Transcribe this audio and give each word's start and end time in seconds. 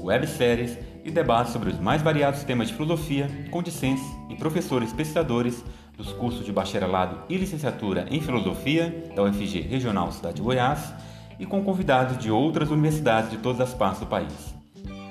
webséries 0.00 0.78
e 1.04 1.10
debates 1.10 1.52
sobre 1.52 1.70
os 1.70 1.78
mais 1.78 2.02
variados 2.02 2.44
temas 2.44 2.68
de 2.68 2.74
filosofia 2.74 3.28
com 3.50 3.62
discentes 3.62 4.04
e 4.28 4.36
professores 4.36 4.92
pesquisadores 4.92 5.64
dos 5.96 6.12
cursos 6.12 6.44
de 6.44 6.52
bacharelado 6.52 7.20
e 7.28 7.36
licenciatura 7.36 8.06
em 8.10 8.20
filosofia 8.20 9.10
da 9.14 9.22
UFG 9.22 9.60
Regional 9.62 10.12
Cidade 10.12 10.36
de 10.36 10.42
Goiás 10.42 10.92
e 11.38 11.46
com 11.46 11.62
convidados 11.62 12.18
de 12.18 12.30
outras 12.30 12.70
universidades 12.70 13.30
de 13.30 13.38
todas 13.38 13.60
as 13.60 13.74
partes 13.74 14.00
do 14.00 14.06
país. 14.06 14.54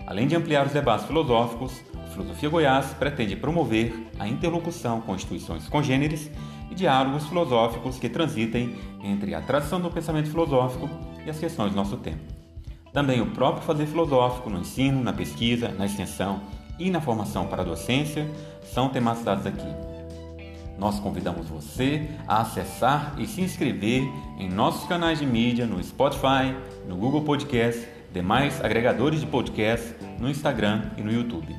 Além 0.05 0.27
de 0.27 0.35
ampliar 0.35 0.66
os 0.66 0.73
debates 0.73 1.05
filosóficos, 1.05 1.81
o 1.94 2.11
Filosofia 2.11 2.49
Goiás 2.49 2.94
pretende 2.94 3.36
promover 3.36 3.94
a 4.20 4.27
interlocução 4.27 5.02
com 5.02 5.16
instituições 5.16 5.67
congêneres 5.67 6.30
e 6.70 6.75
diálogos 6.75 7.25
filosóficos 7.25 7.97
que 7.97 8.09
transitem 8.09 8.75
entre 9.03 9.33
a 9.33 9.41
tradição 9.41 9.80
do 9.81 9.89
pensamento 9.89 10.30
filosófico 10.30 10.89
e 11.25 11.30
as 11.30 11.39
questões 11.39 11.72
do 11.72 11.75
nosso 11.75 11.97
tempo. 11.97 12.34
Também 12.95 13.19
o 13.19 13.25
próprio 13.25 13.61
fazer 13.61 13.88
filosófico 13.88 14.49
no 14.49 14.59
ensino, 14.59 15.03
na 15.03 15.11
pesquisa, 15.11 15.67
na 15.67 15.85
extensão 15.85 16.39
e 16.79 16.89
na 16.89 17.01
formação 17.01 17.45
para 17.45 17.61
a 17.61 17.65
docência 17.65 18.25
são 18.63 18.88
tematizados 18.88 19.45
aqui. 19.45 19.67
Nós 20.79 20.97
convidamos 20.97 21.49
você 21.49 22.07
a 22.25 22.39
acessar 22.39 23.13
e 23.17 23.27
se 23.27 23.41
inscrever 23.41 24.01
em 24.39 24.49
nossos 24.49 24.88
canais 24.88 25.19
de 25.19 25.25
mídia 25.25 25.66
no 25.66 25.83
Spotify, 25.83 26.55
no 26.88 26.95
Google 26.95 27.23
Podcast, 27.23 27.85
demais 28.13 28.63
agregadores 28.63 29.19
de 29.19 29.27
podcast, 29.27 29.93
no 30.17 30.29
Instagram 30.29 30.91
e 30.95 31.01
no 31.01 31.11
YouTube. 31.11 31.53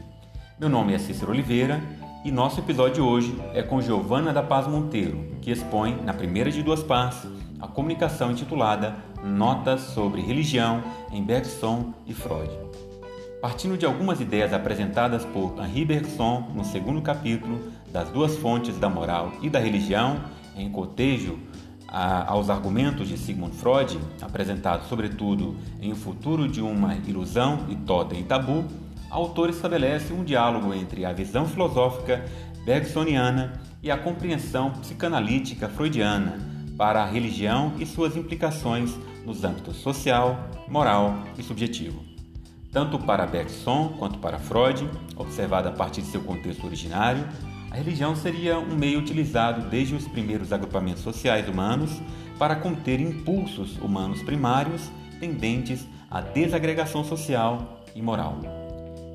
Meu 0.58 0.70
nome 0.70 0.94
é 0.94 0.98
Cícero 0.98 1.32
Oliveira 1.32 1.82
e 2.24 2.32
nosso 2.32 2.60
episódio 2.60 2.94
de 2.94 3.00
hoje 3.02 3.38
é 3.52 3.62
com 3.62 3.82
Giovana 3.82 4.32
da 4.32 4.42
Paz 4.42 4.66
Monteiro, 4.66 5.36
que 5.42 5.50
expõe, 5.50 6.00
na 6.02 6.14
primeira 6.14 6.50
de 6.50 6.62
duas 6.62 6.82
partes, 6.82 7.28
a 7.60 7.68
comunicação 7.68 8.30
intitulada 8.30 8.96
Notas 9.26 9.80
sobre 9.80 10.20
Religião 10.20 10.82
em 11.10 11.22
Bergson 11.22 11.92
e 12.06 12.14
Freud. 12.14 12.50
Partindo 13.42 13.76
de 13.76 13.84
algumas 13.84 14.20
ideias 14.20 14.52
apresentadas 14.52 15.24
por 15.24 15.54
Henri 15.58 15.84
Bergson 15.84 16.48
no 16.54 16.64
segundo 16.64 17.02
capítulo 17.02 17.60
das 17.92 18.08
duas 18.08 18.36
fontes 18.36 18.78
da 18.78 18.88
moral 18.88 19.32
e 19.42 19.50
da 19.50 19.58
religião, 19.58 20.20
em 20.56 20.70
cotejo 20.70 21.38
a, 21.88 22.30
aos 22.30 22.48
argumentos 22.48 23.08
de 23.08 23.18
Sigmund 23.18 23.54
Freud, 23.56 23.98
apresentados 24.22 24.88
sobretudo 24.88 25.56
em 25.80 25.92
O 25.92 25.96
Futuro 25.96 26.48
de 26.48 26.60
uma 26.60 26.94
Ilusão 26.94 27.66
e 27.68 27.74
Totem 27.74 28.20
e 28.20 28.24
Tabu, 28.24 28.64
o 29.10 29.14
autor 29.14 29.50
estabelece 29.50 30.12
um 30.12 30.24
diálogo 30.24 30.72
entre 30.72 31.04
a 31.04 31.12
visão 31.12 31.46
filosófica 31.46 32.24
bergsoniana 32.64 33.60
e 33.82 33.90
a 33.90 33.96
compreensão 33.96 34.70
psicanalítica 34.70 35.68
freudiana 35.68 36.38
para 36.76 37.02
a 37.02 37.06
religião 37.06 37.72
e 37.78 37.86
suas 37.86 38.16
implicações 38.16 38.94
nos 39.26 39.44
âmbitos 39.44 39.76
social, 39.76 40.48
moral 40.68 41.24
e 41.36 41.42
subjetivo. 41.42 42.02
Tanto 42.72 42.98
para 42.98 43.26
Bergson 43.26 43.96
quanto 43.98 44.18
para 44.18 44.38
Freud, 44.38 44.88
observada 45.16 45.70
a 45.70 45.72
partir 45.72 46.02
de 46.02 46.08
seu 46.08 46.22
contexto 46.22 46.64
originário, 46.64 47.26
a 47.70 47.76
religião 47.76 48.14
seria 48.14 48.58
um 48.58 48.76
meio 48.76 49.00
utilizado 49.00 49.68
desde 49.68 49.94
os 49.94 50.06
primeiros 50.06 50.52
agrupamentos 50.52 51.02
sociais 51.02 51.48
humanos 51.48 51.90
para 52.38 52.54
conter 52.56 53.00
impulsos 53.00 53.76
humanos 53.78 54.22
primários 54.22 54.90
tendentes 55.18 55.86
à 56.10 56.20
desagregação 56.20 57.02
social 57.02 57.82
e 57.94 58.00
moral. 58.00 58.40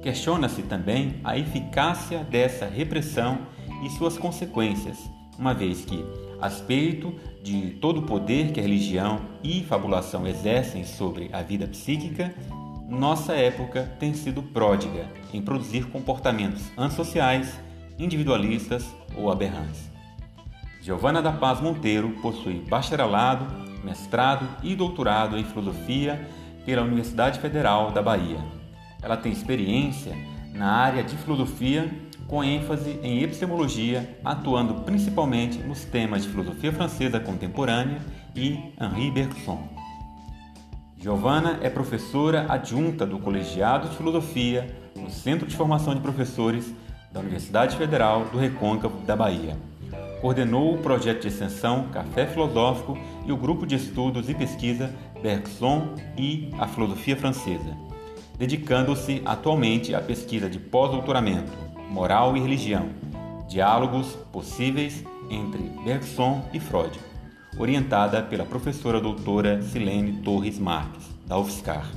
Questiona-se 0.01 0.63
também 0.63 1.21
a 1.23 1.37
eficácia 1.37 2.23
dessa 2.23 2.65
repressão 2.65 3.39
e 3.85 3.89
suas 3.91 4.17
consequências, 4.17 4.97
uma 5.37 5.53
vez 5.53 5.85
que, 5.85 6.03
a 6.41 6.47
respeito 6.47 7.13
de 7.41 7.71
todo 7.81 8.01
o 8.01 8.03
poder 8.03 8.51
que 8.51 8.59
a 8.59 8.63
religião 8.63 9.21
e 9.43 9.63
fabulação 9.63 10.27
exercem 10.27 10.83
sobre 10.83 11.29
a 11.33 11.41
vida 11.41 11.67
psíquica, 11.67 12.33
nossa 12.87 13.33
época 13.33 13.91
tem 13.99 14.13
sido 14.13 14.43
pródiga 14.43 15.09
em 15.33 15.41
produzir 15.41 15.85
comportamentos 15.87 16.61
antissociais, 16.77 17.59
individualistas 17.97 18.85
ou 19.15 19.31
aberrantes. 19.31 19.89
Giovana 20.81 21.21
da 21.21 21.31
Paz 21.31 21.61
Monteiro 21.61 22.09
possui 22.21 22.55
bacharelado, 22.67 23.45
mestrado 23.83 24.47
e 24.63 24.75
doutorado 24.75 25.37
em 25.37 25.43
filosofia 25.43 26.27
pela 26.65 26.81
Universidade 26.81 27.39
Federal 27.39 27.91
da 27.91 28.01
Bahia. 28.01 28.39
Ela 29.01 29.17
tem 29.17 29.31
experiência 29.31 30.15
na 30.53 30.71
área 30.71 31.03
de 31.03 31.15
filosofia 31.17 31.89
com 32.31 32.41
ênfase 32.41 32.97
em 33.03 33.21
epistemologia, 33.21 34.17
atuando 34.23 34.85
principalmente 34.85 35.57
nos 35.57 35.83
temas 35.83 36.23
de 36.23 36.29
filosofia 36.29 36.71
francesa 36.71 37.19
contemporânea 37.19 37.99
e 38.33 38.57
Henri 38.79 39.11
Bergson. 39.11 39.61
Giovanna 40.97 41.59
é 41.61 41.69
professora 41.69 42.45
adjunta 42.47 43.05
do 43.05 43.19
Colegiado 43.19 43.89
de 43.89 43.97
Filosofia 43.97 44.73
no 44.95 45.09
Centro 45.09 45.45
de 45.45 45.57
Formação 45.57 45.93
de 45.93 45.99
Professores 45.99 46.73
da 47.11 47.19
Universidade 47.19 47.75
Federal 47.75 48.23
do 48.31 48.37
Recôncavo 48.37 48.97
da 48.99 49.15
Bahia. 49.15 49.57
Coordenou 50.21 50.75
o 50.75 50.77
projeto 50.77 51.23
de 51.23 51.27
extensão 51.27 51.89
Café 51.89 52.27
Filosófico 52.27 52.97
e 53.25 53.31
o 53.33 53.37
grupo 53.37 53.67
de 53.67 53.75
estudos 53.75 54.29
e 54.29 54.33
pesquisa 54.33 54.89
Bergson 55.21 55.95
e 56.17 56.49
a 56.57 56.65
Filosofia 56.65 57.17
Francesa, 57.17 57.75
dedicando-se 58.37 59.21
atualmente 59.25 59.93
à 59.93 59.99
pesquisa 59.99 60.49
de 60.49 60.59
pós-doutoramento 60.59 61.70
Moral 61.91 62.37
e 62.37 62.39
Religião, 62.39 62.89
Diálogos 63.49 64.15
Possíveis 64.31 65.03
entre 65.29 65.61
Bergson 65.83 66.41
e 66.53 66.59
Freud, 66.59 66.97
orientada 67.59 68.23
pela 68.23 68.45
professora 68.45 69.01
doutora 69.01 69.61
Silene 69.61 70.21
Torres 70.23 70.57
Marques, 70.57 71.03
da 71.27 71.37
UFSCar. 71.37 71.91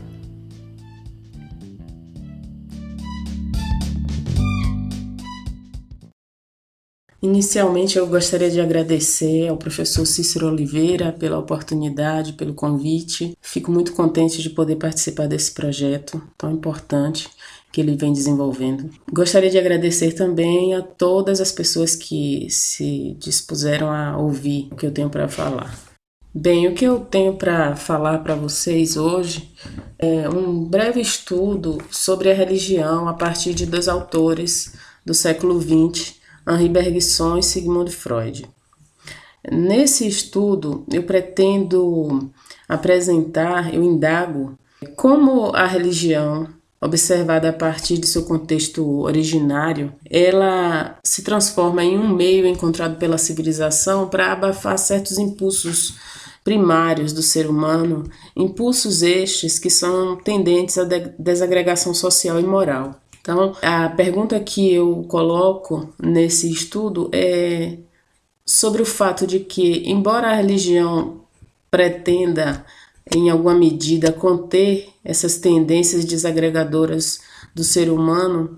Inicialmente, 7.23 7.97
eu 7.97 8.07
gostaria 8.09 8.51
de 8.51 8.61
agradecer 8.61 9.49
ao 9.49 9.57
professor 9.57 10.05
Cícero 10.05 10.49
Oliveira 10.49 11.13
pela 11.13 11.39
oportunidade, 11.39 12.35
pelo 12.35 12.53
convite. 12.53 13.39
Fico 13.41 13.71
muito 13.71 13.95
contente 13.95 14.43
de 14.43 14.51
poder 14.51 14.77
participar 14.77 15.27
desse 15.27 15.55
projeto 15.55 16.21
tão 16.37 16.51
importante 16.51 17.31
que 17.75 17.81
ele 17.81 17.97
vem 17.97 18.13
desenvolvendo. 18.13 18.89
Gostaria 19.13 19.51
de 19.51 19.59
agradecer 19.59 20.13
também 20.13 20.77
a 20.77 20.81
todas 20.81 21.41
as 21.41 21.51
pessoas 21.51 21.97
que 21.97 22.47
se 22.49 23.17
dispuseram 23.19 23.91
a 23.91 24.17
ouvir 24.17 24.69
o 24.71 24.77
que 24.77 24.87
eu 24.87 24.93
tenho 24.93 25.11
para 25.11 25.27
falar. 25.27 25.77
Bem, 26.33 26.69
o 26.69 26.75
que 26.75 26.85
eu 26.85 27.01
tenho 27.01 27.35
para 27.35 27.75
falar 27.75 28.19
para 28.19 28.37
vocês 28.37 28.97
hoje 28.97 29.53
é 29.99 30.29
um 30.29 30.65
breve 30.65 31.01
estudo 31.01 31.79
sobre 31.91 32.31
a 32.31 32.35
religião 32.35 33.09
a 33.09 33.15
partir 33.15 33.53
de 33.53 33.67
dois 33.67 33.89
autores 33.89 34.77
do 35.05 35.13
século 35.13 35.61
XX, 35.61 36.15
Henri 36.49 36.69
Bergson 36.69 37.39
e 37.39 37.43
Sigmund 37.43 37.91
Freud. 37.91 38.47
Nesse 39.51 40.07
estudo, 40.07 40.87
eu 40.93 41.03
pretendo 41.03 42.31
apresentar, 42.69 43.75
eu 43.75 43.83
indago 43.83 44.57
como 44.95 45.47
a 45.57 45.67
religião 45.67 46.47
observada 46.85 47.49
a 47.49 47.53
partir 47.53 47.99
de 47.99 48.07
seu 48.07 48.25
contexto 48.25 49.01
originário, 49.01 49.93
ela 50.09 50.99
se 51.03 51.23
transforma 51.23 51.83
em 51.83 51.99
um 51.99 52.15
meio 52.15 52.47
encontrado 52.47 52.99
pela 52.99 53.17
civilização 53.17 54.09
para 54.09 54.33
abafar 54.33 54.79
certos 54.79 55.19
impulsos 55.19 55.95
primários 56.45 57.13
do 57.13 57.23
ser 57.23 57.49
humano, 57.49 58.05
impulsos 58.37 59.03
estes 59.03 59.59
que 59.59 59.71
são 59.71 60.17
tendentes 60.17 60.77
à 60.77 60.85
desagregação 61.19 61.95
social 61.95 62.39
e 62.39 62.45
moral. 62.45 63.01
Então, 63.21 63.57
a 63.63 63.89
pergunta 63.89 64.39
que 64.39 64.75
eu 64.75 65.07
coloco 65.09 65.89
nesse 65.99 66.51
estudo 66.53 67.09
é 67.15 67.79
sobre 68.45 68.83
o 68.83 68.87
fato 68.87 69.27
de 69.27 69.41
que, 69.41 69.83
embora 69.91 70.29
a 70.29 70.35
religião 70.35 71.23
pretenda 71.71 72.67
em 73.13 73.31
alguma 73.31 73.55
medida, 73.55 74.13
conter 74.13 74.89
essas 75.05 75.37
tendências 75.39 76.05
desagregadoras 76.05 77.21
do 77.55 77.63
ser 77.63 77.91
humano 77.91 78.57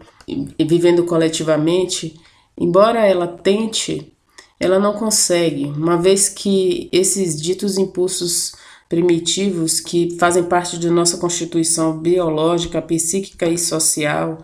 vivendo 0.58 1.04
coletivamente, 1.04 2.18
embora 2.58 3.06
ela 3.06 3.26
tente, 3.26 4.12
ela 4.58 4.78
não 4.78 4.94
consegue, 4.94 5.66
uma 5.66 5.96
vez 5.96 6.28
que 6.28 6.88
esses 6.92 7.40
ditos 7.40 7.76
impulsos 7.76 8.54
primitivos 8.88 9.80
que 9.80 10.16
fazem 10.18 10.44
parte 10.44 10.78
de 10.78 10.88
nossa 10.88 11.18
constituição 11.18 11.98
biológica, 11.98 12.80
psíquica 12.80 13.46
e 13.46 13.58
social, 13.58 14.38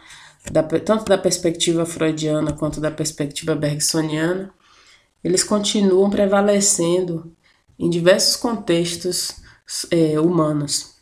da, 0.50 0.62
tanto 0.62 1.04
da 1.04 1.16
perspectiva 1.16 1.86
freudiana 1.86 2.52
quanto 2.52 2.80
da 2.80 2.90
perspectiva 2.90 3.54
bergsoniana, 3.54 4.52
eles 5.22 5.44
continuam 5.44 6.10
prevalecendo 6.10 7.32
em 7.78 7.88
diversos 7.88 8.34
contextos 8.36 9.41
é, 9.90 10.18
humanos 10.20 10.94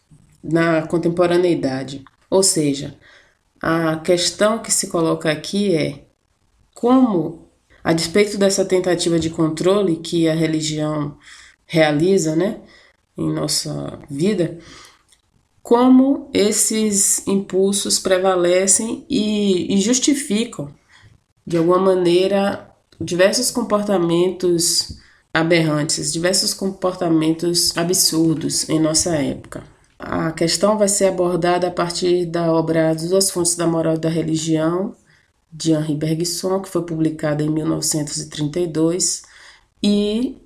na 0.43 0.87
contemporaneidade. 0.87 2.05
Ou 2.29 2.43
seja, 2.43 2.97
a 3.61 3.97
questão 3.97 4.59
que 4.59 4.73
se 4.73 4.89
coloca 4.89 5.31
aqui 5.31 5.75
é 5.75 6.05
como, 6.75 7.51
a 7.85 7.93
despeito 7.93 8.39
dessa 8.39 8.65
tentativa 8.65 9.19
de 9.19 9.31
controle 9.31 9.97
que 9.97 10.29
a 10.29 10.35
religião 10.35 11.19
realiza 11.67 12.35
né, 12.35 12.61
em 13.17 13.31
nossa 13.31 13.99
vida, 14.09 14.59
como 15.63 16.31
esses 16.33 17.27
impulsos 17.27 17.99
prevalecem 17.99 19.05
e, 19.09 19.75
e 19.75 19.81
justificam, 19.81 20.73
de 21.47 21.57
alguma 21.59 21.79
maneira, 21.79 22.71
diversos 23.01 23.51
comportamentos 23.51 24.99
aberrantes, 25.33 26.13
diversos 26.13 26.53
comportamentos 26.53 27.77
absurdos 27.77 28.69
em 28.69 28.81
nossa 28.81 29.15
época. 29.15 29.63
A 29.99 30.33
questão 30.33 30.79
vai 30.79 30.89
ser 30.89 31.07
abordada 31.07 31.69
a 31.69 31.71
partir 31.71 32.27
da 32.27 32.53
obra 32.53 32.95
Duas 32.95 33.31
Fontes 33.31 33.55
da 33.55 33.67
Moral 33.67 33.95
e 33.95 33.99
da 33.99 34.09
Religião, 34.09 34.95
de 35.53 35.73
Henri 35.73 35.95
Bergson, 35.95 36.61
que 36.61 36.69
foi 36.69 36.83
publicada 36.83 37.43
em 37.43 37.51
1932, 37.51 39.23
e 39.83 40.39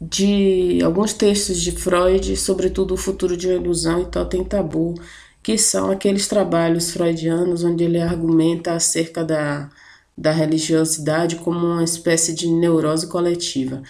de 0.00 0.80
alguns 0.84 1.14
textos 1.14 1.60
de 1.60 1.72
Freud, 1.72 2.36
sobretudo 2.36 2.94
O 2.94 2.98
Futuro 2.98 3.36
de 3.36 3.48
uma 3.48 3.56
Ilusão 3.56 4.02
e 4.02 4.06
Totem 4.06 4.44
Tabu, 4.44 4.94
que 5.42 5.56
são 5.56 5.90
aqueles 5.90 6.28
trabalhos 6.28 6.90
freudianos 6.90 7.64
onde 7.64 7.84
ele 7.84 8.00
argumenta 8.00 8.72
acerca 8.72 9.24
da, 9.24 9.70
da 10.16 10.30
religiosidade 10.30 11.36
como 11.36 11.66
uma 11.66 11.84
espécie 11.84 12.34
de 12.34 12.48
neurose 12.48 13.06
coletiva. 13.08 13.82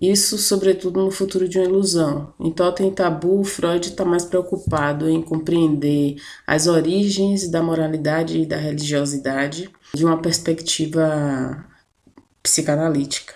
Isso, 0.00 0.38
sobretudo, 0.38 1.02
no 1.02 1.10
futuro 1.10 1.48
de 1.48 1.58
uma 1.58 1.66
ilusão. 1.66 2.32
Em 2.38 2.52
Totem 2.52 2.90
Tabu, 2.90 3.42
Freud 3.42 3.88
está 3.88 4.04
mais 4.04 4.24
preocupado 4.24 5.08
em 5.08 5.20
compreender 5.20 6.16
as 6.46 6.68
origens 6.68 7.48
da 7.50 7.60
moralidade 7.62 8.38
e 8.38 8.46
da 8.46 8.56
religiosidade 8.56 9.68
de 9.92 10.04
uma 10.04 10.18
perspectiva 10.18 11.64
psicanalítica. 12.42 13.34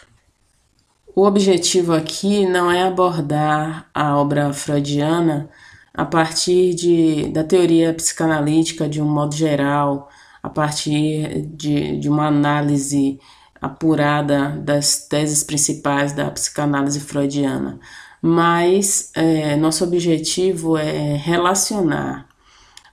O 1.15 1.27
objetivo 1.27 1.93
aqui 1.93 2.47
não 2.47 2.71
é 2.71 2.85
abordar 2.85 3.91
a 3.93 4.17
obra 4.17 4.53
freudiana 4.53 5.51
a 5.93 6.05
partir 6.05 6.75
de, 6.75 7.29
da 7.31 7.45
teoria 7.45 7.93
psicanalítica 7.93 8.89
de 8.89 9.03
um 9.03 9.05
modo 9.05 9.35
geral, 9.35 10.09
a 10.43 10.51
partir 10.51 11.47
de, 11.55 11.99
de 11.99 12.09
uma 12.09 12.27
análise 12.27 13.19
apurada 13.61 14.51
das 14.65 15.07
teses 15.07 15.45
principais 15.45 16.13
da 16.13 16.31
psicanálise 16.31 16.99
freudiana, 16.99 17.79
mas 18.21 19.11
é, 19.15 19.55
nosso 19.57 19.85
objetivo 19.85 20.77
é 20.77 21.17
relacionar 21.17 22.27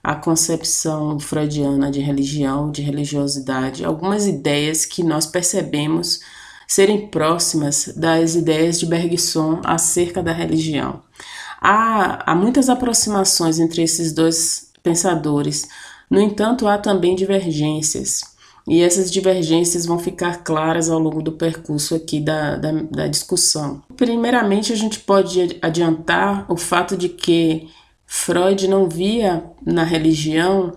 a 0.02 0.14
concepção 0.14 1.18
freudiana 1.18 1.90
de 1.90 2.00
religião, 2.00 2.70
de 2.70 2.82
religiosidade, 2.82 3.84
algumas 3.84 4.26
ideias 4.26 4.86
que 4.86 5.02
nós 5.02 5.26
percebemos 5.26 6.20
serem 6.66 7.08
próximas 7.08 7.92
das 7.96 8.34
ideias 8.34 8.78
de 8.78 8.86
Bergson 8.86 9.60
acerca 9.64 10.22
da 10.22 10.32
religião. 10.32 11.02
Há, 11.60 12.30
há 12.30 12.34
muitas 12.34 12.68
aproximações 12.68 13.58
entre 13.58 13.82
esses 13.82 14.12
dois 14.12 14.70
pensadores, 14.82 15.68
no 16.10 16.20
entanto, 16.20 16.66
há 16.66 16.76
também 16.76 17.14
divergências. 17.14 18.22
E 18.68 18.82
essas 18.82 19.10
divergências 19.10 19.86
vão 19.86 19.98
ficar 19.98 20.44
claras 20.44 20.90
ao 20.90 20.98
longo 20.98 21.22
do 21.22 21.32
percurso 21.32 21.94
aqui 21.94 22.20
da, 22.20 22.56
da, 22.56 22.72
da 22.72 23.06
discussão. 23.06 23.82
Primeiramente, 23.96 24.72
a 24.72 24.76
gente 24.76 25.00
pode 25.00 25.58
adiantar 25.62 26.44
o 26.50 26.56
fato 26.56 26.96
de 26.96 27.08
que 27.08 27.68
Freud 28.06 28.68
não 28.68 28.88
via 28.88 29.44
na 29.64 29.84
religião 29.84 30.72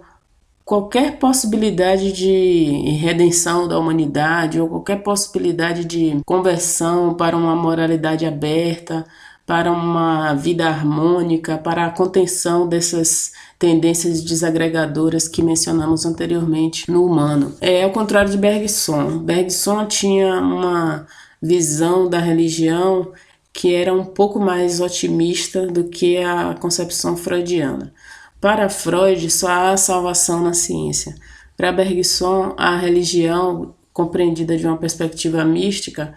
qualquer 0.64 1.20
possibilidade 1.20 2.12
de 2.14 2.66
redenção 2.98 3.68
da 3.68 3.78
humanidade 3.78 4.62
ou 4.62 4.70
qualquer 4.70 5.04
possibilidade 5.04 5.84
de 5.84 6.22
conversão 6.26 7.14
para 7.14 7.36
uma 7.36 7.56
moralidade 7.56 8.26
aberta, 8.26 9.06
para 9.46 9.72
uma 9.72 10.34
vida 10.34 10.68
harmônica, 10.68 11.58
para 11.58 11.86
a 11.86 11.90
contenção 11.90 12.68
dessas 12.68 13.34
tendências 13.60 14.22
desagregadoras 14.22 15.28
que 15.28 15.44
mencionamos 15.44 16.06
anteriormente 16.06 16.90
no 16.90 17.06
humano. 17.06 17.54
É 17.60 17.84
ao 17.84 17.92
contrário 17.92 18.32
de 18.32 18.38
Bergson. 18.38 19.20
Bergson 19.20 19.86
tinha 19.86 20.40
uma 20.40 21.06
visão 21.42 22.10
da 22.10 22.20
religião 22.20 23.12
que 23.52 23.76
era 23.76 23.94
um 23.94 24.06
pouco 24.06 24.40
mais 24.40 24.80
otimista 24.80 25.68
do 25.68 25.84
que 25.84 26.18
a 26.18 26.56
concepção 26.60 27.16
freudiana. 27.16 27.94
Para 28.42 28.68
Freud, 28.70 29.30
só 29.30 29.48
há 29.50 29.78
salvação 29.78 30.42
na 30.42 30.54
ciência. 30.54 31.16
Para 31.56 31.72
Bergson, 31.72 32.56
a 32.58 32.76
religião, 32.78 33.76
compreendida 33.94 34.58
de 34.58 34.66
uma 34.66 34.78
perspectiva 34.78 35.46
mística, 35.46 36.16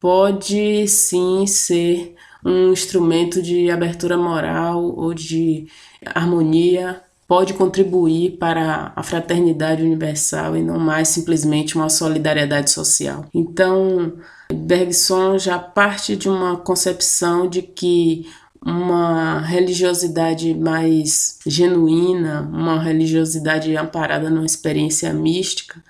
pode 0.00 0.88
sim 0.88 1.46
ser 1.46 2.16
um 2.44 2.72
instrumento 2.72 3.40
de 3.40 3.70
abertura 3.70 4.16
moral 4.16 4.82
ou 4.82 5.14
de 5.14 5.66
harmonia 6.04 7.02
pode 7.28 7.54
contribuir 7.54 8.36
para 8.36 8.92
a 8.94 9.02
fraternidade 9.02 9.82
universal 9.82 10.56
e 10.56 10.62
não 10.62 10.78
mais 10.78 11.08
simplesmente 11.08 11.76
uma 11.76 11.88
solidariedade 11.88 12.70
social. 12.70 13.24
Então, 13.32 14.12
Bergson 14.52 15.38
já 15.38 15.58
parte 15.58 16.14
de 16.14 16.28
uma 16.28 16.58
concepção 16.58 17.48
de 17.48 17.62
que 17.62 18.26
uma 18.64 19.40
religiosidade 19.40 20.54
mais 20.54 21.38
genuína, 21.46 22.48
uma 22.52 22.80
religiosidade 22.80 23.74
amparada 23.76 24.30
numa 24.30 24.46
experiência 24.46 25.12
mística, 25.12 25.82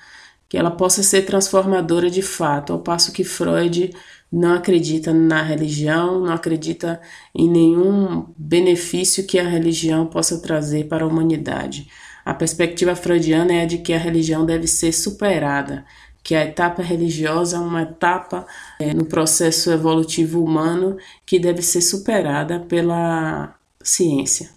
que 0.48 0.56
ela 0.56 0.70
possa 0.70 1.02
ser 1.02 1.22
transformadora 1.22 2.10
de 2.10 2.22
fato, 2.22 2.72
ao 2.72 2.78
passo 2.78 3.12
que 3.12 3.24
Freud 3.24 3.92
não 4.32 4.54
acredita 4.54 5.12
na 5.12 5.42
religião, 5.42 6.20
não 6.20 6.32
acredita 6.32 7.00
em 7.34 7.48
nenhum 7.48 8.26
benefício 8.36 9.26
que 9.26 9.38
a 9.38 9.46
religião 9.46 10.06
possa 10.06 10.40
trazer 10.40 10.84
para 10.84 11.04
a 11.04 11.06
humanidade. 11.06 11.88
A 12.24 12.32
perspectiva 12.32 12.96
freudiana 12.96 13.52
é 13.52 13.62
a 13.62 13.66
de 13.66 13.78
que 13.78 13.92
a 13.92 13.98
religião 13.98 14.46
deve 14.46 14.66
ser 14.66 14.92
superada, 14.92 15.84
que 16.22 16.34
a 16.34 16.44
etapa 16.44 16.82
religiosa 16.82 17.56
é 17.56 17.60
uma 17.60 17.82
etapa 17.82 18.46
é, 18.78 18.94
no 18.94 19.04
processo 19.04 19.70
evolutivo 19.70 20.42
humano 20.42 20.96
que 21.26 21.38
deve 21.38 21.60
ser 21.60 21.82
superada 21.82 22.60
pela 22.60 23.54
ciência. 23.82 24.50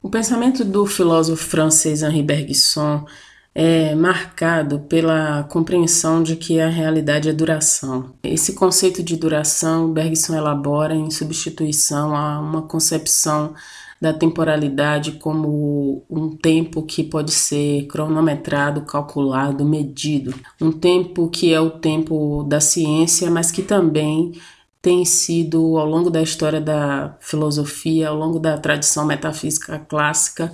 O 0.00 0.08
pensamento 0.08 0.64
do 0.64 0.86
filósofo 0.86 1.44
francês 1.44 2.02
Henri 2.02 2.22
Bergson 2.22 3.04
é 3.54 3.94
marcado 3.94 4.80
pela 4.80 5.44
compreensão 5.44 6.22
de 6.22 6.36
que 6.36 6.60
a 6.60 6.68
realidade 6.68 7.28
é 7.28 7.32
duração. 7.32 8.14
Esse 8.22 8.54
conceito 8.54 9.02
de 9.02 9.16
duração 9.16 9.92
Bergson 9.92 10.34
elabora 10.34 10.94
em 10.94 11.10
substituição 11.10 12.16
a 12.16 12.40
uma 12.40 12.62
concepção 12.62 13.54
da 14.00 14.12
temporalidade 14.12 15.12
como 15.12 16.02
um 16.10 16.36
tempo 16.36 16.82
que 16.82 17.04
pode 17.04 17.30
ser 17.30 17.86
cronometrado, 17.86 18.80
calculado, 18.82 19.64
medido. 19.64 20.34
Um 20.60 20.72
tempo 20.72 21.28
que 21.28 21.54
é 21.54 21.60
o 21.60 21.70
tempo 21.70 22.42
da 22.42 22.60
ciência, 22.60 23.30
mas 23.30 23.52
que 23.52 23.62
também 23.62 24.32
tem 24.80 25.04
sido, 25.04 25.78
ao 25.78 25.86
longo 25.86 26.10
da 26.10 26.20
história 26.20 26.60
da 26.60 27.16
filosofia, 27.20 28.08
ao 28.08 28.16
longo 28.16 28.40
da 28.40 28.58
tradição 28.58 29.06
metafísica 29.06 29.78
clássica, 29.78 30.52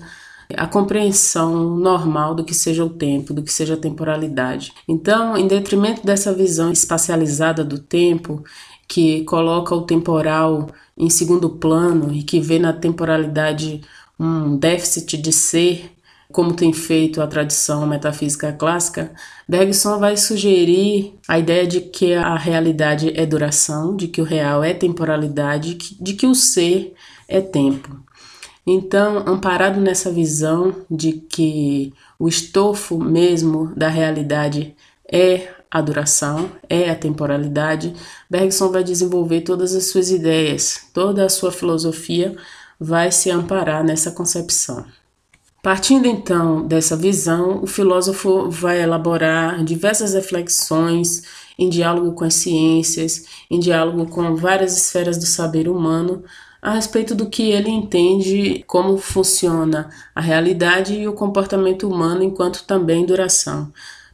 a 0.57 0.67
compreensão 0.67 1.77
normal 1.77 2.35
do 2.35 2.45
que 2.45 2.55
seja 2.55 2.85
o 2.85 2.91
tempo, 2.91 3.35
do 3.35 3.43
que 3.43 3.53
seja 3.53 3.75
a 3.75 3.79
temporalidade. 3.79 4.73
Então, 4.89 5.37
em 5.37 5.47
detrimento 5.47 6.05
dessa 6.05 6.33
visão 6.33 6.73
espacializada 6.73 7.63
do 7.65 7.79
tempo, 7.79 8.43
que 8.87 9.23
coloca 9.25 9.75
o 9.75 9.83
temporal 9.83 10.69
em 10.97 11.11
segundo 11.11 11.51
plano 11.51 12.13
e 12.13 12.23
que 12.23 12.41
vê 12.41 12.59
na 12.59 12.73
temporalidade 12.73 13.83
um 14.19 14.57
déficit 14.57 15.19
de 15.19 15.31
ser, 15.31 15.93
como 16.33 16.55
tem 16.55 16.73
feito 16.73 17.21
a 17.21 17.27
tradição 17.27 17.87
metafísica 17.87 18.53
clássica, 18.53 19.13
Bergson 19.47 19.99
vai 19.99 20.17
sugerir 20.17 21.15
a 21.29 21.39
ideia 21.39 21.67
de 21.67 21.81
que 21.83 22.15
a 22.15 22.37
realidade 22.37 23.13
é 23.15 23.25
duração, 23.25 23.95
de 23.95 24.09
que 24.09 24.21
o 24.21 24.25
real 24.25 24.65
é 24.65 24.73
temporalidade, 24.73 25.75
de 25.75 26.15
que 26.15 26.27
o 26.27 26.35
ser 26.35 26.95
é 27.29 27.41
tempo. 27.41 28.08
Então, 28.71 29.25
amparado 29.27 29.81
nessa 29.81 30.13
visão 30.13 30.85
de 30.91 31.13
que 31.13 31.91
o 32.19 32.29
estofo 32.29 32.99
mesmo 32.99 33.73
da 33.75 33.89
realidade 33.89 34.77
é 35.11 35.49
a 35.71 35.81
duração, 35.81 36.51
é 36.69 36.91
a 36.91 36.95
temporalidade, 36.95 37.95
Bergson 38.29 38.71
vai 38.71 38.85
desenvolver 38.85 39.41
todas 39.41 39.75
as 39.75 39.85
suas 39.85 40.11
ideias, 40.11 40.83
toda 40.93 41.25
a 41.25 41.31
sua 41.31 41.51
filosofia 41.51 42.37
vai 42.79 43.11
se 43.11 43.31
amparar 43.31 43.83
nessa 43.83 44.11
concepção. 44.11 44.85
Partindo 45.63 46.05
então 46.05 46.67
dessa 46.67 46.95
visão, 46.95 47.63
o 47.63 47.67
filósofo 47.67 48.51
vai 48.51 48.83
elaborar 48.83 49.65
diversas 49.65 50.13
reflexões 50.13 51.23
em 51.59 51.71
diálogo 51.71 52.13
com 52.13 52.25
as 52.25 52.35
ciências, 52.35 53.25
em 53.51 53.59
diálogo 53.59 54.11
com 54.11 54.37
várias 54.37 54.77
esferas 54.77 55.17
do 55.17 55.25
saber 55.25 55.71
humano, 55.71 56.23
a 56.61 56.73
respeito 56.73 57.15
do 57.15 57.29
que 57.29 57.51
ele 57.51 57.71
entende 57.71 58.65
como 58.67 58.99
funciona 58.99 59.91
a 60.15 60.21
realidade 60.21 60.95
e 60.95 61.09
o 61.09 61.13
comportamento 61.13 61.89
humano 61.89 62.23
enquanto 62.23 62.65
também 62.65 63.07
duração. 63.07 63.73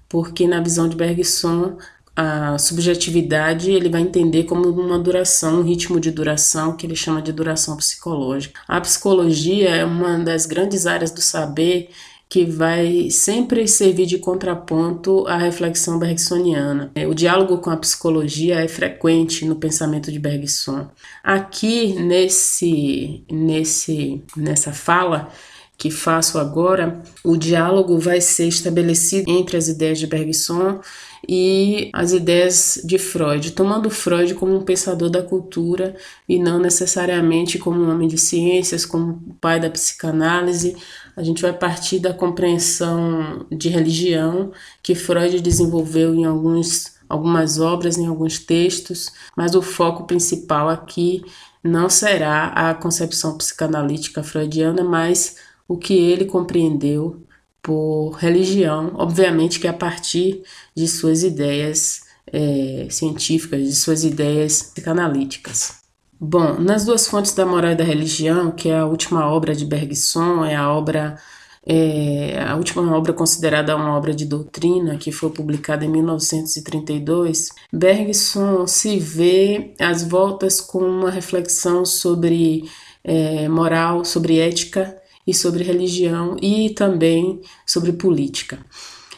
Porque 0.09 0.47
na 0.47 0.61
visão 0.61 0.89
de 0.89 0.97
Bergson, 0.97 1.77
a 2.17 2.57
subjetividade 2.59 3.71
ele 3.73 3.89
vai 3.89 4.01
entender 4.01 4.45
como 4.45 4.69
uma 4.69 4.99
duração, 4.99 5.61
um 5.61 5.63
ritmo 5.63 5.99
de 5.99 6.11
duração 6.11 6.77
que 6.77 6.87
ele 6.87 6.95
chama 6.95 7.21
de 7.21 7.33
duração 7.33 7.77
psicológica. 7.77 8.61
A 8.69 8.81
psicologia 8.81 9.71
é 9.71 9.85
uma 9.85 10.19
das 10.19 10.47
grandes 10.47 10.87
áreas 10.87 11.11
do 11.11 11.21
saber 11.21 11.91
que 12.29 12.45
vai 12.45 13.11
sempre 13.11 13.69
servir 13.69 14.07
de 14.07 14.19
contraponto 14.19 15.27
à 15.27 15.37
reflexão 15.37 15.99
bergsoniana. 15.99 16.91
É, 16.95 17.07
o 17.07 17.15
diálogo 17.15 17.59
com 17.59 17.71
a 17.71 17.77
psicologia 17.77 18.61
é 18.61 18.69
frequente 18.69 19.45
no 19.45 19.57
pensamento 19.57 20.11
de 20.11 20.19
Bergson. 20.19 20.89
Aqui 21.23 21.95
nesse 21.95 23.25
nesse 23.31 24.23
nessa 24.37 24.73
fala 24.73 25.31
que 25.77 25.91
faço 25.91 26.39
agora, 26.39 27.03
o 27.23 27.37
diálogo 27.37 27.99
vai 27.99 28.21
ser 28.21 28.47
estabelecido 28.47 29.31
entre 29.31 29.57
as 29.57 29.69
ideias 29.69 29.99
de 29.99 30.07
Bergson 30.07 30.81
e 31.29 31.91
as 31.93 32.13
ideias 32.13 32.81
de 32.85 32.99
Freud, 32.99 33.53
tomando 33.53 33.91
Freud 33.91 34.35
como 34.35 34.55
um 34.55 34.63
pensador 34.63 35.11
da 35.11 35.23
cultura 35.23 35.97
e 36.29 36.39
não 36.39 36.59
necessariamente 36.59 37.59
como 37.59 37.81
um 37.81 37.91
homem 37.91 38.09
de 38.09 38.19
ciências, 38.19 38.87
como 38.87 39.37
pai 39.41 39.59
da 39.59 39.71
psicanálise. 39.71 40.77
A 41.17 41.23
gente 41.23 41.43
vai 41.43 41.53
partir 41.53 41.99
da 41.99 42.13
compreensão 42.13 43.47
de 43.51 43.69
religião 43.69 44.53
que 44.83 44.95
Freud 44.95 45.41
desenvolveu 45.41 46.15
em 46.15 46.25
alguns, 46.25 46.95
algumas 47.09 47.61
obras, 47.61 47.97
em 47.97 48.07
alguns 48.07 48.39
textos, 48.39 49.11
mas 49.37 49.55
o 49.55 49.63
foco 49.63 50.05
principal 50.05 50.69
aqui 50.69 51.25
não 51.63 51.89
será 51.89 52.49
a 52.49 52.75
concepção 52.75 53.39
psicanalítica 53.39 54.23
freudiana, 54.23 54.83
mas 54.83 55.37
o 55.69 55.79
que 55.79 55.95
ele 55.95 56.27
compreendeu 56.27 57.23
por 57.63 58.11
religião, 58.19 58.93
obviamente 58.97 59.59
que 59.59 59.67
a 59.67 59.73
partir 59.73 60.43
de 60.77 60.87
suas 60.87 61.23
ideias 61.23 62.03
é, 62.31 62.87
científicas, 62.91 63.63
de 63.63 63.75
suas 63.75 64.05
ideias 64.05 64.63
psicanalíticas. 64.63 65.84
Bom, 66.21 66.59
nas 66.61 66.85
duas 66.85 67.07
fontes 67.07 67.35
da 67.35 67.45
moral 67.45 67.73
e 67.73 67.77
da 67.77 67.85
religião, 67.85 68.51
que 68.51 68.69
é 68.69 68.79
a 68.79 68.87
última 68.87 69.29
obra 69.29 69.55
de 69.55 69.65
Bergson, 69.65 70.45
é 70.45 70.55
a 70.55 70.73
obra 70.73 71.19
é, 71.67 72.43
a 72.47 72.57
última 72.57 72.95
obra 72.95 73.13
considerada 73.13 73.75
uma 73.75 73.97
obra 73.97 74.15
de 74.15 74.27
doutrina, 74.27 74.99
que 74.99 75.11
foi 75.11 75.31
publicada 75.31 75.85
em 75.85 75.89
1932, 75.89 77.49
Bergson 77.73 78.67
se 78.67 78.99
vê 78.99 79.73
às 79.81 80.03
voltas 80.03 80.61
com 80.61 80.81
uma 80.81 81.11
reflexão 81.11 81.85
sobre 81.87 82.69
é, 83.03 83.49
moral, 83.49 84.05
sobre 84.05 84.39
ética 84.39 84.95
e 85.27 85.33
sobre 85.33 85.65
religião 85.65 86.37
e 86.41 86.71
também 86.71 87.41
sobre 87.67 87.93
política. 87.93 88.59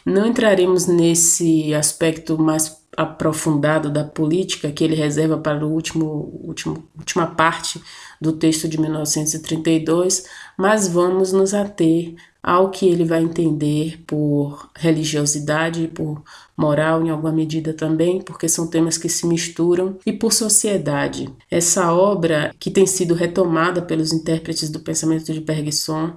Não 0.05 0.25
entraremos 0.25 0.87
nesse 0.87 1.73
aspecto 1.73 2.37
mais 2.37 2.69
aprofundado 2.97 3.91
da 3.91 4.03
política 4.03 4.71
que 4.71 4.83
ele 4.83 4.95
reserva 4.95 5.37
para 5.37 5.63
o 5.63 5.71
último, 5.71 6.41
último 6.43 6.83
última 6.97 7.27
parte 7.27 7.79
do 8.19 8.33
texto 8.33 8.67
de 8.67 8.81
1932, 8.81 10.25
mas 10.57 10.87
vamos 10.87 11.31
nos 11.31 11.53
ater 11.53 12.15
ao 12.41 12.71
que 12.71 12.87
ele 12.87 13.03
vai 13.03 13.21
entender 13.21 14.01
por 14.07 14.69
religiosidade 14.75 15.87
por 15.89 16.23
moral 16.55 17.05
em 17.05 17.09
alguma 17.09 17.31
medida 17.31 17.73
também, 17.73 18.21
porque 18.21 18.49
são 18.49 18.65
temas 18.65 18.97
que 18.97 19.09
se 19.09 19.27
misturam, 19.27 19.99
e 20.05 20.13
por 20.13 20.33
sociedade. 20.33 21.29
Essa 21.51 21.93
obra, 21.93 22.55
que 22.57 22.71
tem 22.71 22.87
sido 22.87 23.13
retomada 23.13 23.81
pelos 23.81 24.11
intérpretes 24.11 24.69
do 24.69 24.79
pensamento 24.79 25.31
de 25.31 25.41
Bergson, 25.41 26.13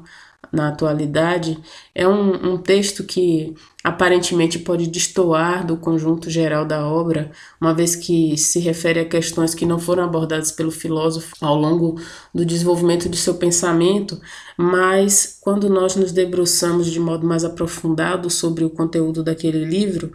na 0.52 0.68
atualidade, 0.68 1.58
é 1.94 2.08
um, 2.08 2.54
um, 2.54 2.58
texto 2.58 3.04
que 3.04 3.54
aparentemente 3.84 4.58
pode 4.58 4.88
destoar 4.88 5.64
do 5.64 5.76
conjunto 5.76 6.28
geral 6.28 6.64
da 6.64 6.86
obra, 6.86 7.30
uma 7.60 7.72
vez 7.72 7.94
que 7.94 8.36
se 8.36 8.58
refere 8.58 9.00
a 9.00 9.04
questões 9.04 9.54
que 9.54 9.64
não 9.64 9.78
foram 9.78 10.04
abordadas 10.04 10.50
pelo 10.50 10.70
filósofo 10.70 11.34
ao 11.40 11.54
longo 11.54 12.00
do 12.34 12.44
desenvolvimento 12.44 13.08
de 13.08 13.16
seu 13.16 13.34
pensamento, 13.34 14.20
mas 14.56 15.38
quando 15.40 15.68
nós 15.68 15.94
nos 15.94 16.10
debruçamos 16.10 16.90
de 16.90 16.98
modo 16.98 17.26
mais 17.26 17.44
aprofundado 17.44 18.28
sobre 18.28 18.64
o 18.64 18.70
conteúdo 18.70 19.22
daquele 19.22 19.64
livro, 19.64 20.12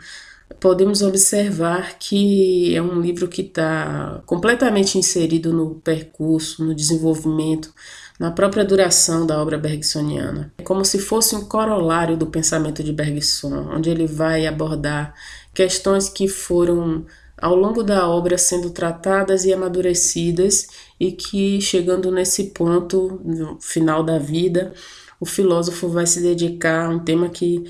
podemos 0.59 1.01
observar 1.01 1.97
que 1.97 2.75
é 2.75 2.81
um 2.81 2.99
livro 2.99 3.27
que 3.27 3.41
está 3.41 4.21
completamente 4.25 4.97
inserido 4.97 5.53
no 5.53 5.75
percurso, 5.75 6.63
no 6.63 6.75
desenvolvimento 6.75 7.73
na 8.19 8.31
própria 8.31 8.63
duração 8.63 9.25
da 9.25 9.41
obra 9.41 9.57
bergsoniana. 9.57 10.51
É 10.57 10.63
como 10.63 10.85
se 10.85 10.99
fosse 10.99 11.35
um 11.35 11.45
corolário 11.45 12.15
do 12.15 12.27
pensamento 12.27 12.83
de 12.83 12.93
Bergson, 12.93 13.69
onde 13.73 13.89
ele 13.89 14.07
vai 14.07 14.47
abordar 14.47 15.13
questões 15.53 16.09
que 16.09 16.27
foram 16.27 17.05
ao 17.37 17.55
longo 17.55 17.83
da 17.83 18.07
obra 18.07 18.37
sendo 18.37 18.69
tratadas 18.69 19.43
e 19.43 19.53
amadurecidas 19.53 20.67
e 20.99 21.11
que 21.11 21.59
chegando 21.59 22.11
nesse 22.11 22.45
ponto 22.45 23.21
no 23.25 23.59
final 23.59 24.03
da 24.03 24.17
vida, 24.17 24.73
o 25.19 25.25
filósofo 25.25 25.89
vai 25.89 26.05
se 26.05 26.21
dedicar 26.21 26.85
a 26.85 26.89
um 26.89 26.99
tema 26.99 27.29
que 27.29 27.63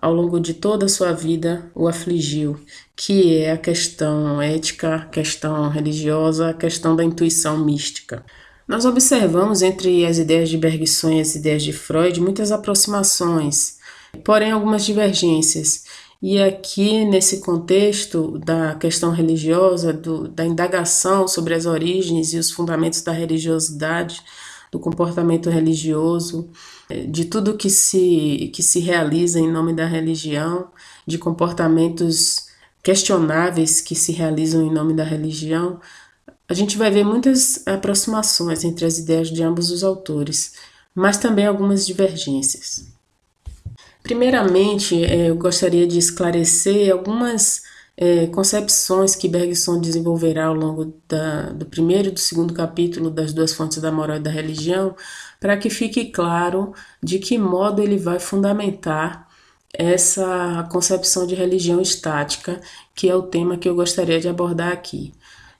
ao 0.00 0.12
longo 0.12 0.40
de 0.40 0.54
toda 0.54 0.86
a 0.86 0.88
sua 0.88 1.12
vida 1.12 1.70
o 1.74 1.86
afligiu, 1.86 2.58
que 2.96 3.36
é 3.36 3.52
a 3.52 3.56
questão 3.56 4.42
ética, 4.42 4.96
a 4.96 5.04
questão 5.06 5.68
religiosa, 5.68 6.50
a 6.50 6.54
questão 6.54 6.96
da 6.96 7.04
intuição 7.04 7.64
mística. 7.64 8.24
Nós 8.66 8.84
observamos 8.84 9.62
entre 9.62 10.06
as 10.06 10.18
ideias 10.18 10.48
de 10.48 10.56
Bergson 10.56 11.10
e 11.12 11.20
as 11.20 11.34
ideias 11.34 11.62
de 11.62 11.72
Freud 11.72 12.20
muitas 12.20 12.52
aproximações, 12.52 13.78
porém 14.24 14.52
algumas 14.52 14.84
divergências. 14.84 15.84
E 16.22 16.40
aqui, 16.40 17.04
nesse 17.04 17.40
contexto 17.40 18.38
da 18.38 18.76
questão 18.76 19.10
religiosa, 19.10 19.92
do, 19.92 20.28
da 20.28 20.44
indagação 20.46 21.26
sobre 21.26 21.52
as 21.54 21.66
origens 21.66 22.32
e 22.32 22.38
os 22.38 22.50
fundamentos 22.50 23.02
da 23.02 23.10
religiosidade, 23.10 24.22
do 24.70 24.78
comportamento 24.78 25.50
religioso, 25.50 26.48
de 27.08 27.24
tudo 27.24 27.56
que 27.56 27.68
se, 27.68 28.50
que 28.54 28.62
se 28.62 28.78
realiza 28.78 29.40
em 29.40 29.50
nome 29.50 29.74
da 29.74 29.84
religião, 29.84 30.68
de 31.06 31.18
comportamentos 31.18 32.46
questionáveis 32.82 33.80
que 33.80 33.94
se 33.94 34.12
realizam 34.12 34.62
em 34.62 34.72
nome 34.72 34.94
da 34.94 35.04
religião, 35.04 35.80
a 36.52 36.54
gente 36.54 36.76
vai 36.76 36.90
ver 36.90 37.02
muitas 37.02 37.66
aproximações 37.66 38.62
entre 38.62 38.84
as 38.84 38.98
ideias 38.98 39.30
de 39.30 39.42
ambos 39.42 39.70
os 39.70 39.82
autores, 39.82 40.52
mas 40.94 41.16
também 41.16 41.46
algumas 41.46 41.86
divergências. 41.86 42.92
Primeiramente, 44.02 45.02
é, 45.02 45.30
eu 45.30 45.34
gostaria 45.34 45.86
de 45.86 45.98
esclarecer 45.98 46.92
algumas 46.92 47.62
é, 47.96 48.26
concepções 48.26 49.14
que 49.14 49.30
Bergson 49.30 49.80
desenvolverá 49.80 50.44
ao 50.44 50.54
longo 50.54 50.92
da, 51.08 51.44
do 51.52 51.64
primeiro 51.64 52.08
e 52.08 52.10
do 52.10 52.20
segundo 52.20 52.52
capítulo 52.52 53.08
das 53.08 53.32
duas 53.32 53.54
fontes 53.54 53.78
da 53.78 53.90
moral 53.90 54.18
e 54.18 54.20
da 54.20 54.30
religião, 54.30 54.94
para 55.40 55.56
que 55.56 55.70
fique 55.70 56.10
claro 56.10 56.74
de 57.02 57.18
que 57.18 57.38
modo 57.38 57.82
ele 57.82 57.96
vai 57.96 58.20
fundamentar 58.20 59.26
essa 59.72 60.68
concepção 60.70 61.26
de 61.26 61.34
religião 61.34 61.80
estática, 61.80 62.60
que 62.94 63.08
é 63.08 63.16
o 63.16 63.22
tema 63.22 63.56
que 63.56 63.66
eu 63.66 63.74
gostaria 63.74 64.20
de 64.20 64.28
abordar 64.28 64.70
aqui. 64.70 65.14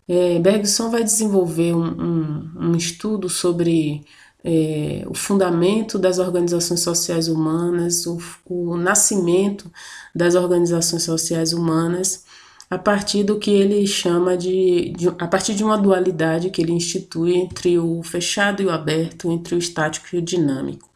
É, 0.09 0.39
Bergson 0.39 0.91
vai 0.91 1.05
desenvolver 1.05 1.75
um, 1.75 1.85
um, 1.85 2.53
um 2.71 2.77
estudo 2.77 3.29
sobre 3.29 4.05
é, 4.45 5.05
o 5.07 5.15
fundamento 5.15 5.99
das 5.99 6.19
organizações 6.19 6.81
sociais 6.81 7.29
humanas, 7.29 8.07
o, 8.07 8.19
o, 8.45 8.77
nascimento 8.77 9.71
das 10.15 10.35
organizações 10.35 11.05
sociais 11.05 11.53
humanas, 11.53 12.25
a 12.69 12.79
partir 12.79 13.23
do 13.23 13.39
que 13.39 13.51
ele 13.51 13.87
chama 13.87 14.37
de, 14.37 14.93
de, 14.97 15.09
a 15.09 15.29
partir 15.29 15.55
de 15.55 15.63
uma 15.63 15.79
dualidade 15.79 16.51
que 16.51 16.61
ele 16.63 16.73
institui 16.73 17.37
entre 17.37 17.79
o 17.79 18.03
fechado 18.03 18.63
e 18.63 18.67
o 18.67 18.71
aberto, 18.71 19.31
entre 19.31 19.55
o 19.55 19.59
estático 19.59 20.07
e 20.13 20.19
o 20.19 20.23
dinâmico. 20.23 20.91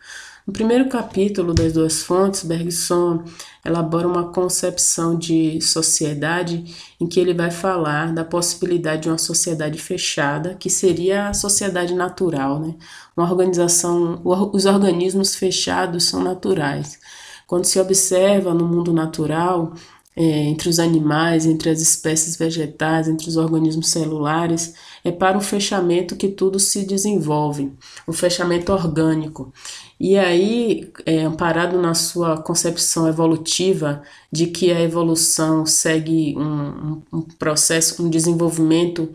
No 0.47 0.53
primeiro 0.53 0.89
capítulo 0.89 1.53
das 1.53 1.73
duas 1.73 2.05
fontes, 2.05 2.45
Bergson 2.45 3.25
elabora 3.65 4.07
uma 4.07 4.29
concepção 4.31 5.19
de 5.19 5.61
sociedade 5.61 6.73
em 7.01 7.07
que 7.09 7.19
ele 7.19 7.35
vai 7.35 7.51
falar 7.51 8.15
da 8.15 8.25
possibilidade 8.25 9.03
de 9.03 9.09
uma 9.09 9.19
sociedade 9.19 9.77
fechada, 9.77 10.55
que 10.55 10.71
seria 10.71 11.29
a 11.29 11.35
sociedade 11.35 11.95
natural, 11.95 12.61
né? 12.61 12.77
Uma 13.17 13.29
organização, 13.29 14.21
os 14.25 14.67
organismos 14.67 15.35
fechados 15.35 16.05
são 16.05 16.23
naturais. 16.23 16.97
Quando 17.45 17.65
se 17.65 17.81
observa 17.81 18.55
no 18.55 18.69
mundo 18.69 18.93
natural, 18.93 19.73
é, 20.17 20.23
entre 20.23 20.71
os 20.71 20.79
animais, 20.79 21.45
entre 21.45 21.69
as 21.69 21.83
espécies 21.83 22.39
vegetais, 22.39 23.07
entre 23.07 23.29
os 23.29 23.37
organismos 23.37 23.91
celulares, 23.91 24.73
é 25.05 25.13
para 25.13 25.37
um 25.37 25.43
fechamento 25.43 26.17
que 26.17 26.29
tudo 26.29 26.59
se 26.59 26.87
desenvolve, 26.87 27.71
um 28.09 28.15
fechamento 28.15 28.73
orgânico. 28.73 29.53
E 30.01 30.17
aí, 30.17 30.91
é, 31.05 31.21
amparado 31.21 31.79
na 31.81 31.93
sua 31.93 32.39
concepção 32.39 33.07
evolutiva 33.07 34.03
de 34.33 34.47
que 34.47 34.73
a 34.73 34.81
evolução 34.81 35.67
segue 35.67 36.35
um, 36.39 37.03
um 37.13 37.21
processo, 37.21 38.03
um 38.03 38.09
desenvolvimento 38.09 39.11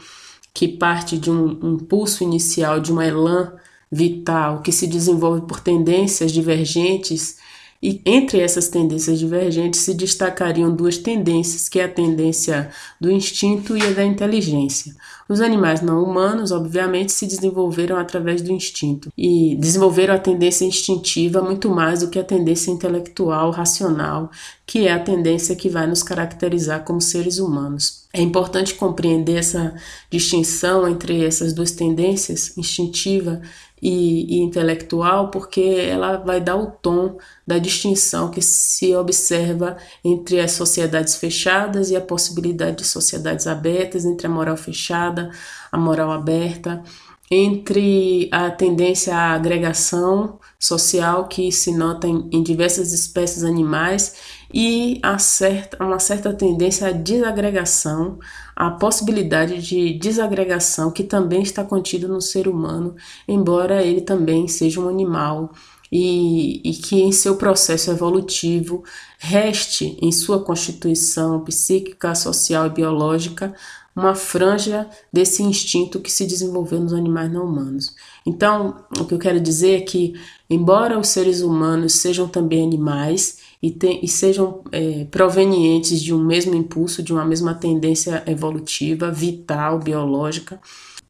que 0.54 0.68
parte 0.68 1.18
de 1.18 1.32
um 1.32 1.76
impulso 1.76 2.24
inicial, 2.24 2.80
de 2.80 2.94
um 2.94 3.02
elan 3.02 3.54
vital, 3.92 4.62
que 4.62 4.72
se 4.72 4.86
desenvolve 4.86 5.42
por 5.42 5.60
tendências 5.60 6.32
divergentes 6.32 7.41
e 7.82 8.00
entre 8.06 8.40
essas 8.40 8.68
tendências 8.68 9.18
divergentes 9.18 9.80
se 9.80 9.94
destacariam 9.94 10.74
duas 10.76 10.98
tendências, 10.98 11.68
que 11.68 11.80
é 11.80 11.86
a 11.86 11.90
tendência 11.90 12.70
do 13.00 13.10
instinto 13.10 13.76
e 13.76 13.82
a 13.82 13.92
da 13.92 14.04
inteligência. 14.04 14.96
Os 15.28 15.42
animais 15.42 15.82
não 15.82 16.04
humanos, 16.04 16.52
obviamente, 16.52 17.12
se 17.12 17.26
desenvolveram 17.26 17.98
através 17.98 18.42
do 18.42 18.52
instinto 18.52 19.10
e 19.18 19.56
desenvolveram 19.56 20.14
a 20.14 20.20
tendência 20.20 20.66
instintiva 20.66 21.42
muito 21.42 21.70
mais 21.70 22.02
do 22.02 22.10
que 22.10 22.20
a 22.20 22.24
tendência 22.24 22.70
intelectual, 22.70 23.50
racional, 23.50 24.30
que 24.66 24.88
é 24.88 24.92
a 24.94 25.00
tendência 25.00 25.56
que 25.56 25.70
vai 25.70 25.88
nos 25.88 26.04
caracterizar 26.04 26.84
como 26.84 27.02
seres 27.02 27.40
humanos. 27.40 28.02
É 28.14 28.22
importante 28.22 28.76
compreender 28.76 29.38
essa 29.38 29.74
distinção 30.10 30.88
entre 30.88 31.24
essas 31.24 31.54
duas 31.54 31.72
tendências, 31.72 32.58
instintiva 32.58 33.42
e, 33.82 34.38
e, 34.38 34.40
intelectual, 34.40 35.32
porque 35.32 35.62
ela 35.62 36.18
vai 36.18 36.40
dar 36.40 36.56
o 36.56 36.68
tom 36.68 37.18
da 37.48 37.58
distinção 37.58 38.30
que 38.30 38.42
se 38.42 38.96
observa 38.96 39.78
entre 40.04 40.40
as 40.40 40.52
sociedades 40.52 41.16
fechadas 41.16 41.90
e 41.90 41.96
a 41.96 42.02
possibilidade 42.02 42.78
de 42.78 42.86
sociedades 42.86 43.48
abertas, 43.48 44.06
entre 44.06 44.28
a 44.28 44.30
moral 44.30 44.58
fechada, 44.58 45.32
a 45.72 45.78
moral 45.78 46.12
aberta, 46.12 46.84
entre 47.32 48.30
a 48.32 48.52
tendência 48.52 49.16
à 49.16 49.32
agregação 49.32 50.40
social 50.62 51.28
que 51.28 51.52
se 51.52 51.76
nota 51.76 52.08
em, 52.08 52.30
em 52.32 52.44
diversas 52.44 52.94
espécies 52.94 53.44
animais 53.44 54.14
e 54.54 55.00
a 55.02 55.18
certa, 55.18 55.84
uma 55.84 55.98
certa 55.98 56.32
tendência 56.32 56.88
à 56.88 56.92
desagregação, 56.92 58.20
a 58.56 58.70
possibilidade 58.70 59.60
de 59.60 59.98
desagregação 59.98 60.92
que 60.92 61.04
também 61.04 61.42
está 61.42 61.64
contida 61.64 62.08
no 62.08 62.22
ser 62.22 62.48
humano, 62.48 62.96
embora 63.28 63.82
ele 63.82 64.02
também 64.02 64.48
seja 64.48 64.80
um 64.80 64.88
animal 64.88 65.52
e, 65.92 66.62
e, 66.64 66.74
que 66.74 67.02
em 67.02 67.12
seu 67.12 67.36
processo 67.38 67.90
evolutivo 67.90 68.84
reste 69.18 69.98
em 70.00 70.12
sua 70.12 70.44
constituição 70.44 71.44
psíquica, 71.44 72.14
social 72.14 72.68
e 72.68 72.70
biológica 72.70 73.54
uma 73.96 74.16
franja 74.16 74.90
desse 75.12 75.44
instinto 75.44 76.00
que 76.00 76.12
se 76.12 76.26
desenvolveu 76.26 76.80
nos 76.80 76.94
animais 76.94 77.32
não 77.32 77.46
humanos. 77.46 77.94
Então, 78.26 78.84
o 79.00 79.06
que 79.06 79.14
eu 79.14 79.20
quero 79.20 79.40
dizer 79.40 79.78
é 79.78 79.82
que, 79.82 80.14
embora 80.50 81.00
os 81.00 81.08
seres 81.08 81.42
humanos 81.42 81.94
sejam 81.94 82.28
também 82.28 82.64
animais, 82.64 83.40
e, 83.62 83.70
tem, 83.70 84.04
e 84.04 84.08
sejam 84.08 84.64
é, 84.72 85.06
provenientes 85.06 86.02
de 86.02 86.14
um 86.14 86.24
mesmo 86.24 86.56
impulso, 86.56 87.04
de 87.04 87.14
uma 87.14 87.24
mesma 87.24 87.54
tendência 87.54 88.24
evolutiva, 88.26 89.12
vital, 89.12 89.80
biológica, 89.80 90.60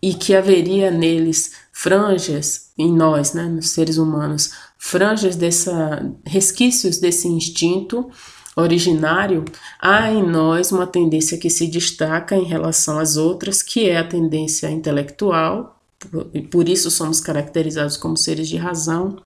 e 0.01 0.13
que 0.13 0.35
haveria 0.35 0.89
neles 0.89 1.53
franjas, 1.71 2.71
em 2.77 2.91
nós, 2.91 3.33
né, 3.33 3.43
nos 3.43 3.69
seres 3.69 3.97
humanos, 3.97 4.51
franjas 4.77 5.35
dessa, 5.35 6.11
resquícios 6.25 6.97
desse 6.97 7.27
instinto 7.27 8.09
originário, 8.55 9.45
há 9.79 10.11
em 10.11 10.23
nós 10.23 10.71
uma 10.71 10.87
tendência 10.87 11.37
que 11.37 11.49
se 11.49 11.67
destaca 11.67 12.35
em 12.35 12.43
relação 12.43 12.99
às 12.99 13.15
outras, 13.15 13.61
que 13.61 13.89
é 13.89 13.97
a 13.97 14.07
tendência 14.07 14.69
intelectual, 14.69 15.80
e 16.33 16.41
por 16.41 16.67
isso 16.67 16.89
somos 16.89 17.19
caracterizados 17.19 17.97
como 17.97 18.17
seres 18.17 18.47
de 18.47 18.57
razão, 18.57 19.17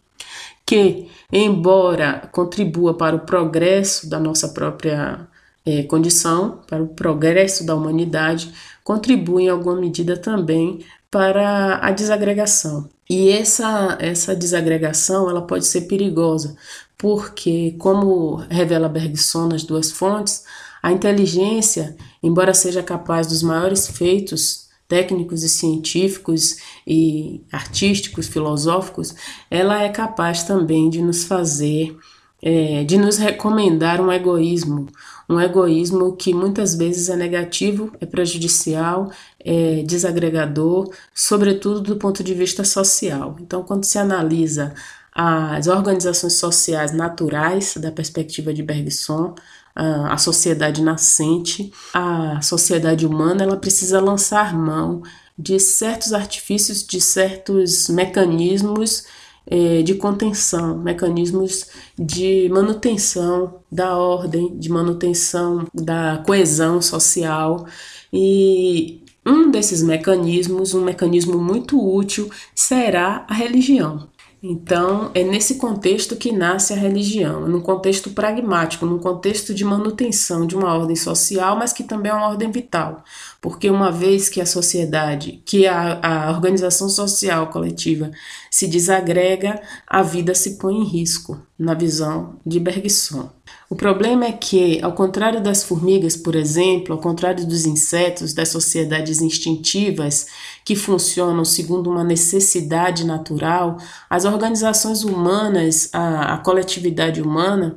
que, 0.65 1.09
embora 1.31 2.27
contribua 2.31 2.93
para 2.95 3.15
o 3.15 3.19
progresso 3.25 4.09
da 4.09 4.19
nossa 4.19 4.49
própria 4.49 5.27
é, 5.65 5.83
condição, 5.83 6.59
para 6.67 6.81
o 6.81 6.87
progresso 6.87 7.65
da 7.65 7.75
humanidade, 7.75 8.53
contribui 8.83 9.43
em 9.43 9.49
alguma 9.49 9.75
medida 9.75 10.17
também 10.17 10.83
para 11.09 11.79
a 11.81 11.91
desagregação. 11.91 12.89
E 13.09 13.29
essa, 13.29 13.97
essa 13.99 14.35
desagregação 14.35 15.29
ela 15.29 15.41
pode 15.41 15.65
ser 15.65 15.81
perigosa, 15.81 16.55
porque, 16.97 17.75
como 17.77 18.35
revela 18.49 18.89
Bergson 18.89 19.47
nas 19.47 19.63
duas 19.63 19.91
fontes, 19.91 20.43
a 20.81 20.91
inteligência, 20.91 21.95
embora 22.21 22.53
seja 22.53 22.83
capaz 22.83 23.27
dos 23.27 23.41
maiores 23.41 23.87
feitos 23.87 24.64
técnicos 24.87 25.43
e 25.43 25.49
científicos 25.49 26.57
e 26.85 27.43
artísticos, 27.51 28.27
filosóficos, 28.27 29.15
ela 29.49 29.81
é 29.81 29.89
capaz 29.89 30.43
também 30.43 30.89
de 30.89 31.01
nos 31.01 31.23
fazer, 31.23 31.97
é, 32.41 32.83
de 32.83 32.97
nos 32.97 33.17
recomendar 33.17 33.99
um 33.99 34.11
egoísmo, 34.11 34.87
um 35.27 35.39
egoísmo 35.39 36.15
que 36.15 36.33
muitas 36.33 36.75
vezes 36.75 37.09
é 37.09 37.15
negativo, 37.15 37.91
é 37.99 38.05
prejudicial, 38.05 39.11
é 39.39 39.81
desagregador, 39.83 40.91
sobretudo 41.13 41.81
do 41.81 41.95
ponto 41.95 42.23
de 42.23 42.33
vista 42.33 42.63
social. 42.63 43.35
Então, 43.39 43.63
quando 43.63 43.85
se 43.85 43.97
analisa 43.97 44.73
as 45.11 45.67
organizações 45.67 46.33
sociais 46.33 46.91
naturais 46.91 47.77
da 47.77 47.89
perspectiva 47.89 48.53
de 48.53 48.61
Bergson, 48.61 49.33
a 49.75 50.17
sociedade 50.17 50.81
nascente, 50.81 51.71
a 51.93 52.39
sociedade 52.41 53.05
humana, 53.05 53.43
ela 53.43 53.57
precisa 53.57 53.99
lançar 53.99 54.57
mão 54.57 55.03
de 55.37 55.59
certos 55.59 56.13
artifícios, 56.13 56.85
de 56.85 57.01
certos 57.01 57.89
mecanismos 57.89 59.05
eh, 59.47 59.83
de 59.83 59.95
contenção, 59.95 60.77
mecanismos 60.77 61.67
de 61.99 62.49
manutenção 62.49 63.59
da 63.71 63.97
ordem, 63.97 64.57
de 64.57 64.69
manutenção 64.69 65.67
da 65.73 66.23
coesão 66.25 66.81
social. 66.81 67.65
E 68.13 69.03
um 69.25 69.51
desses 69.51 69.83
mecanismos, 69.83 70.73
um 70.73 70.83
mecanismo 70.83 71.37
muito 71.37 71.77
útil, 71.79 72.29
será 72.55 73.25
a 73.27 73.33
religião. 73.33 74.07
Então, 74.47 75.09
é 75.15 75.23
nesse 75.23 75.55
contexto 75.55 76.15
que 76.15 76.31
nasce 76.31 76.71
a 76.71 76.75
religião, 76.75 77.47
num 77.47 77.61
contexto 77.61 78.11
pragmático, 78.11 78.85
num 78.85 78.99
contexto 78.99 79.55
de 79.55 79.65
manutenção 79.65 80.45
de 80.45 80.55
uma 80.55 80.71
ordem 80.71 80.95
social, 80.95 81.57
mas 81.57 81.73
que 81.73 81.83
também 81.83 82.11
é 82.11 82.15
uma 82.15 82.27
ordem 82.27 82.51
vital. 82.51 83.03
Porque 83.41 83.71
uma 83.71 83.91
vez 83.91 84.29
que 84.29 84.39
a 84.39 84.45
sociedade, 84.45 85.41
que 85.43 85.65
a, 85.65 86.27
a 86.27 86.31
organização 86.31 86.87
social 86.87 87.47
coletiva 87.47 88.11
se 88.51 88.67
desagrega, 88.67 89.59
a 89.87 90.03
vida 90.03 90.35
se 90.35 90.59
põe 90.59 90.75
em 90.75 90.83
risco, 90.83 91.41
na 91.57 91.73
visão 91.73 92.39
de 92.45 92.59
Bergson. 92.59 93.31
O 93.69 93.75
problema 93.75 94.25
é 94.25 94.31
que, 94.31 94.79
ao 94.81 94.93
contrário 94.93 95.41
das 95.41 95.63
formigas, 95.63 96.15
por 96.15 96.35
exemplo, 96.35 96.93
ao 96.93 97.01
contrário 97.01 97.45
dos 97.45 97.65
insetos, 97.65 98.33
das 98.33 98.49
sociedades 98.49 99.21
instintivas 99.21 100.27
que 100.63 100.75
funcionam 100.75 101.43
segundo 101.43 101.89
uma 101.89 102.03
necessidade 102.03 103.03
natural, 103.03 103.77
as 104.07 104.23
organizações 104.23 105.03
humanas, 105.03 105.89
a, 105.91 106.35
a 106.35 106.37
coletividade 106.37 107.21
humana, 107.21 107.75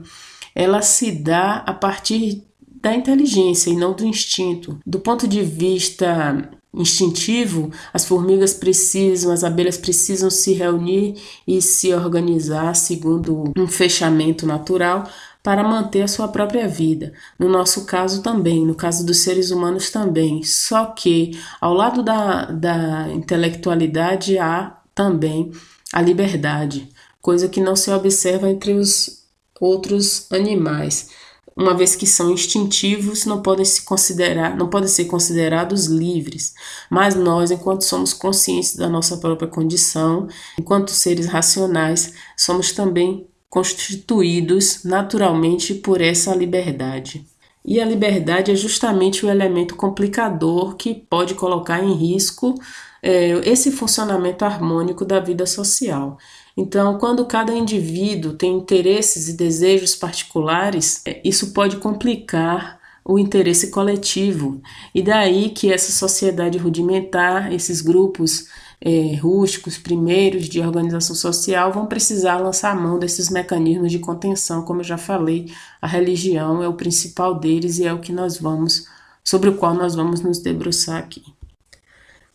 ela 0.55 0.83
se 0.83 1.11
dá 1.11 1.62
a 1.66 1.72
partir 1.72 2.44
da 2.83 2.94
inteligência 2.94 3.70
e 3.70 3.77
não 3.77 3.92
do 3.92 4.05
instinto. 4.05 4.79
Do 4.87 5.01
ponto 5.01 5.27
de 5.27 5.42
vista 5.42 6.51
instintivo, 6.72 7.70
as 7.92 8.05
formigas 8.05 8.53
precisam, 8.53 9.33
as 9.33 9.42
abelhas 9.42 9.77
precisam 9.77 10.31
se 10.31 10.53
reunir 10.53 11.14
e 11.46 11.62
se 11.62 11.92
organizar 11.94 12.74
segundo 12.74 13.53
um 13.57 13.66
fechamento 13.66 14.46
natural 14.46 15.09
para 15.42 15.62
manter 15.62 16.03
a 16.03 16.09
sua 16.09 16.29
própria 16.29 16.68
vida. 16.68 17.12
No 17.38 17.48
nosso 17.48 17.85
caso 17.85 18.22
também, 18.22 18.66
no 18.66 18.74
caso 18.74 19.05
dos 19.05 19.18
seres 19.18 19.51
humanos 19.51 19.90
também. 19.90 20.42
Só 20.42 20.87
que 20.87 21.38
ao 21.61 21.72
lado 21.72 22.03
da, 22.03 22.46
da 22.46 23.09
intelectualidade 23.11 24.38
há 24.38 24.77
também 24.94 25.53
a 25.92 26.03
liberdade, 26.03 26.88
coisa 27.22 27.48
que 27.48 27.61
não 27.61 27.77
se 27.77 27.90
observa 27.90 28.51
entre 28.51 28.72
os 28.72 29.24
outros 29.61 30.31
animais. 30.31 31.09
Uma 31.57 31.74
vez 31.74 31.96
que 31.96 32.07
são 32.07 32.31
instintivos, 32.31 33.24
não 33.24 33.42
podem 33.42 33.64
se 33.64 33.83
considerar, 33.83 34.57
não 34.57 34.68
podem 34.68 34.88
ser 34.88 35.07
considerados 35.07 35.87
livres. 35.87 36.55
Mas 36.88 37.16
nós, 37.16 37.51
enquanto 37.51 37.83
somos 37.83 38.12
conscientes 38.14 38.77
da 38.77 38.88
nossa 38.88 39.16
própria 39.16 39.48
condição, 39.48 40.29
enquanto 40.57 40.92
seres 40.92 41.27
racionais, 41.27 42.12
somos 42.37 42.70
também 42.70 43.27
constituídos 43.49 44.85
naturalmente 44.85 45.75
por 45.75 46.01
essa 46.01 46.35
liberdade. 46.35 47.27
E 47.65 47.81
a 47.81 47.85
liberdade 47.85 48.51
é 48.51 48.55
justamente 48.55 49.27
o 49.27 49.31
elemento 49.31 49.77
complicador 49.77 50.77
que 50.77 50.95
pode 50.95 51.35
colocar 51.35 51.83
em 51.83 51.93
risco 51.93 52.55
é, 53.03 53.33
esse 53.45 53.71
funcionamento 53.71 54.45
harmônico 54.45 55.05
da 55.05 55.21
vida 55.21 55.47
social. 55.47 56.19
Então, 56.57 56.99
quando 56.99 57.25
cada 57.27 57.53
indivíduo 57.53 58.33
tem 58.33 58.57
interesses 58.57 59.29
e 59.29 59.37
desejos 59.37 59.95
particulares, 59.95 61.03
é, 61.07 61.21
isso 61.25 61.53
pode 61.53 61.77
complicar 61.77 62.79
o 63.05 63.19
interesse 63.19 63.71
coletivo. 63.71 64.61
E 64.95 65.03
daí 65.03 65.51
que 65.51 65.73
essa 65.73 65.93
sociedade 65.93 66.59
rudimentar, 66.59 67.53
esses 67.53 67.81
grupos 67.81 68.49
é, 68.81 69.17
rústicos 69.17 69.77
primeiros 69.77 70.49
de 70.49 70.61
organização 70.61 71.14
social 71.14 71.73
vão 71.73 71.87
precisar 71.87 72.38
lançar 72.38 72.77
mão 72.77 72.99
desses 72.99 73.29
mecanismos 73.29 73.91
de 73.91 73.99
contenção, 73.99 74.62
como 74.62 74.81
eu 74.81 74.85
já 74.85 74.97
falei, 74.97 75.53
a 75.83 75.87
religião 75.87 76.62
é 76.62 76.69
o 76.69 76.75
principal 76.75 77.38
deles 77.38 77.79
e 77.79 77.87
é 77.87 77.93
o 77.93 78.01
que 78.01 78.12
nós 78.12 78.38
vamos, 78.38 78.87
sobre 79.25 79.51
o 79.51 79.57
qual 79.57 79.75
nós 79.75 79.95
vamos 79.95 80.21
nos 80.21 80.38
debruçar 80.38 80.99
aqui. 80.99 81.23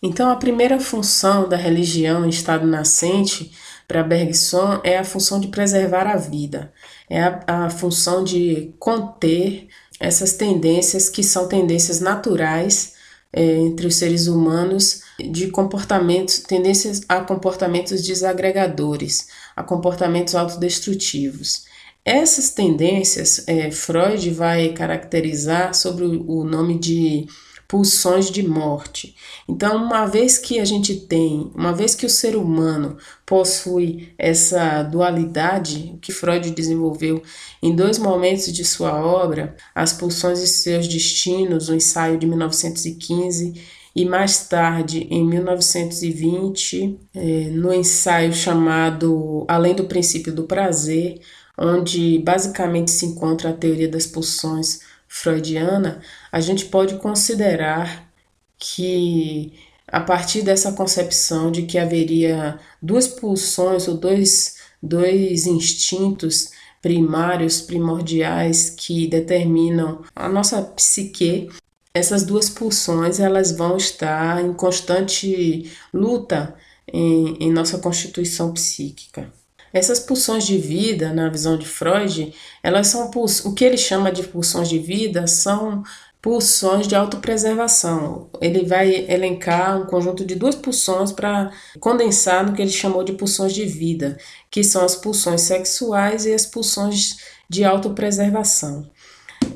Então, 0.01 0.29
a 0.29 0.35
primeira 0.35 0.81
função 0.81 1.47
da 1.47 1.55
religião 1.55 2.25
em 2.25 2.29
estado 2.29 2.67
nascente 2.67 3.53
para 3.87 4.03
Bergson 4.03 4.81
é 4.83 4.97
a 4.97 5.03
função 5.05 5.39
de 5.39 5.47
preservar 5.47 6.07
a 6.07 6.17
vida, 6.17 6.73
é 7.09 7.23
a, 7.23 7.43
a 7.47 7.69
função 7.69 8.21
de 8.21 8.73
conter 8.77 9.69
essas 9.97 10.33
tendências 10.33 11.07
que 11.07 11.23
são 11.23 11.47
tendências 11.47 12.01
naturais 12.01 12.93
é, 13.33 13.57
entre 13.57 13.87
os 13.87 13.95
seres 13.95 14.27
humanos 14.27 15.01
de 15.19 15.47
comportamentos, 15.49 16.39
tendências 16.39 17.01
a 17.09 17.21
comportamentos 17.21 18.01
desagregadores, 18.03 19.27
a 19.55 19.63
comportamentos 19.63 20.35
autodestrutivos. 20.35 21.65
Essas 22.05 22.51
tendências, 22.51 23.43
é, 23.47 23.71
Freud 23.71 24.29
vai 24.31 24.69
caracterizar 24.69 25.73
sobre 25.73 26.03
o 26.03 26.43
nome 26.43 26.77
de 26.77 27.27
pulsões 27.73 28.29
de 28.29 28.47
morte. 28.47 29.15
Então, 29.49 29.83
uma 29.83 30.05
vez 30.05 30.37
que 30.37 30.59
a 30.59 30.65
gente 30.65 30.95
tem, 30.95 31.51
uma 31.55 31.73
vez 31.73 31.95
que 31.95 32.05
o 32.05 32.09
ser 32.09 32.35
humano 32.35 32.97
possui 33.25 34.13
essa 34.15 34.83
dualidade 34.83 35.97
que 35.99 36.11
Freud 36.11 36.51
desenvolveu 36.51 37.23
em 37.63 37.75
dois 37.75 37.97
momentos 37.97 38.53
de 38.53 38.63
sua 38.63 39.03
obra, 39.03 39.55
As 39.73 39.91
Pulsões 39.91 40.37
e 40.39 40.45
Seus 40.45 40.87
Destinos, 40.87 41.67
o 41.67 41.73
ensaio 41.73 42.19
de 42.19 42.27
1915, 42.27 43.59
e 43.95 44.05
mais 44.05 44.47
tarde, 44.47 45.07
em 45.09 45.25
1920, 45.25 46.99
é, 47.15 47.19
no 47.49 47.73
ensaio 47.73 48.33
chamado 48.33 49.45
Além 49.47 49.73
do 49.73 49.85
Princípio 49.85 50.31
do 50.31 50.43
Prazer, 50.43 51.19
onde 51.57 52.19
basicamente 52.19 52.91
se 52.91 53.07
encontra 53.07 53.49
a 53.49 53.53
teoria 53.53 53.87
das 53.87 54.05
pulsões 54.05 54.92
freudiana, 55.13 56.01
a 56.31 56.39
gente 56.39 56.65
pode 56.65 56.95
considerar 56.95 58.11
que 58.57 59.53
a 59.87 59.99
partir 59.99 60.41
dessa 60.41 60.71
concepção 60.71 61.51
de 61.51 61.63
que 61.63 61.77
haveria 61.77 62.59
duas 62.81 63.07
pulsões 63.07 63.87
ou 63.87 63.95
dois, 63.95 64.57
dois 64.81 65.45
instintos 65.45 66.49
primários, 66.81 67.61
primordiais 67.61 68.71
que 68.71 69.07
determinam 69.07 70.03
a 70.15 70.27
nossa 70.27 70.63
psique, 70.63 71.47
essas 71.93 72.25
duas 72.25 72.49
pulsões 72.49 73.19
elas 73.19 73.51
vão 73.51 73.77
estar 73.77 74.43
em 74.43 74.51
constante 74.51 75.71
luta 75.93 76.55
em, 76.91 77.37
em 77.39 77.51
nossa 77.51 77.77
constituição 77.77 78.51
psíquica. 78.51 79.31
Essas 79.73 79.99
pulsões 79.99 80.45
de 80.45 80.57
vida, 80.57 81.11
na 81.11 81.29
visão 81.29 81.57
de 81.57 81.65
Freud, 81.65 82.33
elas 82.61 82.87
são 82.87 83.09
o 83.45 83.53
que 83.53 83.65
ele 83.65 83.77
chama 83.77 84.11
de 84.11 84.23
pulsões 84.23 84.69
de 84.69 84.77
vida 84.77 85.25
são 85.25 85.83
pulsões 86.21 86.87
de 86.87 86.95
autopreservação. 86.95 88.29
Ele 88.39 88.63
vai 88.65 89.05
elencar 89.09 89.81
um 89.81 89.85
conjunto 89.85 90.23
de 90.23 90.35
duas 90.35 90.55
pulsões 90.55 91.11
para 91.11 91.51
condensar 91.81 92.45
no 92.45 92.53
que 92.53 92.61
ele 92.61 92.71
chamou 92.71 93.03
de 93.03 93.11
pulsões 93.11 93.53
de 93.53 93.65
vida, 93.65 94.17
que 94.49 94.63
são 94.63 94.85
as 94.85 94.95
pulsões 94.95 95.41
sexuais 95.41 96.25
e 96.25 96.33
as 96.33 96.45
pulsões 96.45 97.17
de 97.49 97.65
autopreservação. 97.65 98.89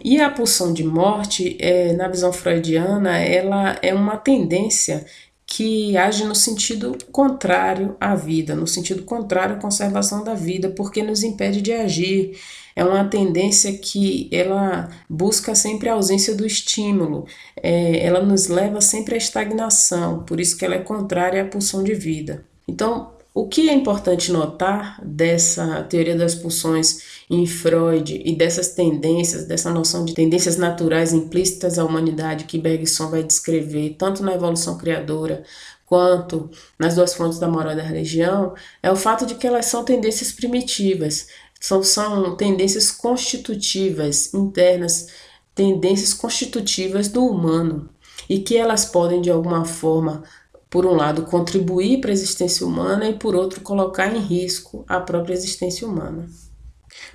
E 0.04 0.20
a 0.20 0.30
pulsão 0.30 0.74
de 0.74 0.84
morte, 0.84 1.58
é, 1.60 1.94
na 1.94 2.10
visão 2.10 2.34
freudiana, 2.34 3.18
ela 3.18 3.78
é 3.82 3.94
uma 3.94 4.18
tendência 4.18 5.06
que 5.48 5.96
age 5.96 6.26
no 6.26 6.36
sentido 6.36 6.98
contrário 7.10 7.96
à 8.02 8.14
vida, 8.14 8.54
no 8.54 8.68
sentido 8.68 9.04
contrário 9.04 9.56
à 9.56 9.60
conservação 9.60 10.22
da 10.22 10.34
vida, 10.34 10.70
porque 10.70 11.02
nos 11.02 11.24
impede 11.24 11.62
de 11.62 11.72
agir. 11.72 12.38
É 12.76 12.84
uma 12.84 13.06
tendência 13.06 13.76
que 13.76 14.30
ela 14.32 14.90
busca 15.10 15.56
sempre 15.56 15.90
a 15.90 15.94
ausência 15.94 16.36
do 16.36 16.46
estímulo, 16.46 17.26
é, 17.56 18.06
ela 18.06 18.22
nos 18.22 18.48
leva 18.48 18.82
sempre 18.82 19.16
à 19.16 19.18
estagnação, 19.18 20.24
por 20.26 20.40
isso 20.40 20.56
que 20.56 20.64
ela 20.64 20.76
é 20.76 20.80
contrária 20.80 21.42
à 21.42 21.46
pulsão 21.46 21.84
de 21.84 21.96
vida. 21.96 22.46
Então, 22.68 23.17
o 23.38 23.48
que 23.48 23.70
é 23.70 23.74
importante 23.74 24.32
notar 24.32 25.00
dessa 25.06 25.84
teoria 25.84 26.16
das 26.16 26.34
pulsões 26.34 27.04
em 27.30 27.46
Freud 27.46 28.20
e 28.26 28.36
dessas 28.36 28.70
tendências, 28.70 29.46
dessa 29.46 29.70
noção 29.70 30.04
de 30.04 30.16
tendências 30.16 30.58
naturais 30.58 31.14
implícitas 31.14 31.78
à 31.78 31.86
humanidade 31.86 32.46
que 32.46 32.58
Bergson 32.58 33.12
vai 33.12 33.22
descrever 33.22 33.96
tanto 33.96 34.24
na 34.24 34.34
evolução 34.34 34.76
criadora 34.76 35.44
quanto 35.86 36.50
nas 36.80 36.96
duas 36.96 37.14
fontes 37.14 37.38
da 37.38 37.48
moral 37.48 37.76
da 37.76 37.84
religião, 37.84 38.56
é 38.82 38.92
o 38.92 38.96
fato 38.96 39.24
de 39.24 39.36
que 39.36 39.46
elas 39.46 39.68
são 39.68 39.86
tendências 39.86 40.32
primitivas, 40.32 41.28
são, 41.62 41.84
são 41.84 42.36
tendências 42.36 42.90
constitutivas, 42.90 44.34
internas, 44.34 45.10
tendências 45.54 46.12
constitutivas 46.12 47.08
do 47.08 47.24
humano, 47.24 47.88
e 48.28 48.40
que 48.40 48.58
elas 48.58 48.84
podem 48.84 49.22
de 49.22 49.30
alguma 49.30 49.64
forma 49.64 50.24
por 50.70 50.86
um 50.86 50.94
lado, 50.94 51.24
contribuir 51.24 52.02
para 52.02 52.12
a 52.12 52.14
existência 52.14 52.66
humana 52.66 53.08
e, 53.10 53.14
por 53.14 53.36
outro, 53.36 53.62
colocar 53.62 54.14
em 54.14 54.20
risco 54.20 54.84
a 54.88 55.00
própria 55.00 55.34
existência 55.34 55.88
humana. 55.88 56.28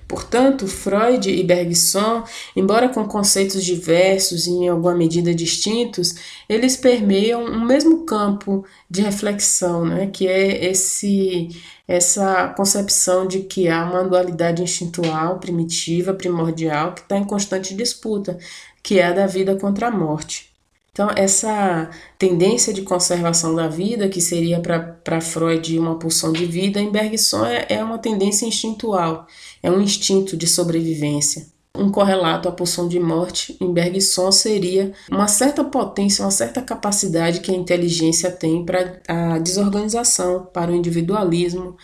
Portanto, 0.07 0.67
Freud 0.67 1.31
e 1.31 1.43
Bergson, 1.43 2.23
embora 2.55 2.89
com 2.89 3.07
conceitos 3.07 3.65
diversos 3.65 4.47
e 4.47 4.51
em 4.51 4.69
alguma 4.69 4.95
medida 4.95 5.35
distintos, 5.35 6.15
eles 6.49 6.77
permeiam 6.77 7.43
um 7.43 7.65
mesmo 7.65 8.05
campo 8.05 8.65
de 8.91 9.03
reflexão, 9.03 9.85
né, 9.85 10.09
que 10.09 10.29
é 10.29 10.67
esse 10.67 11.49
essa 11.89 12.49
concepção 12.57 13.27
de 13.27 13.41
que 13.41 13.69
há 13.69 13.85
uma 13.85 14.05
dualidade 14.05 14.63
instintual, 14.63 15.39
primitiva, 15.39 16.15
primordial, 16.15 16.95
que 16.95 17.03
está 17.03 17.19
em 17.19 17.25
constante 17.25 17.75
disputa, 17.75 18.39
que 18.83 18.99
é 18.99 19.07
a 19.07 19.13
da 19.13 19.27
vida 19.27 19.57
contra 19.57 19.89
a 19.89 19.91
morte. 19.91 20.52
Então, 20.95 21.09
essa 21.17 21.89
tendência 22.19 22.71
de 22.71 22.83
conservação 22.83 23.55
da 23.55 23.67
vida, 23.67 24.11
que 24.11 24.21
seria 24.21 24.61
para 24.61 25.23
Freud 25.23 25.79
uma 25.79 25.99
pulsão 25.99 26.31
de 26.31 26.45
vida, 26.45 26.79
em 26.79 26.93
Bergson 26.93 27.47
é, 27.47 27.67
é 27.71 27.83
uma 27.83 27.97
tendência 27.97 28.45
instintual, 28.45 29.27
é 29.63 29.71
um 29.71 29.81
instinto 29.81 30.37
de 30.37 30.47
sobrevivência. 30.47 31.47
Um 31.75 31.91
correlato 31.91 32.47
à 32.47 32.53
pulsão 32.53 32.87
de 32.89 33.01
morte 33.01 33.57
em 33.59 33.73
Bergson 33.73 34.31
seria 34.31 34.93
uma 35.11 35.29
certa 35.29 35.65
potência, 35.65 36.27
uma 36.27 36.31
certa 36.31 36.61
capacidade 36.61 37.41
que 37.41 37.51
a 37.51 37.57
inteligência 37.57 38.31
tem 38.31 38.63
para 38.63 39.01
a 39.09 39.39
desorganização, 39.39 40.45
para 40.53 40.71
o 40.71 40.75
individualismo 40.75 41.75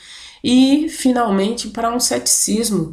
e, 0.44 0.86
finalmente, 0.90 1.68
para 1.68 1.90
um 1.90 1.98
ceticismo 1.98 2.92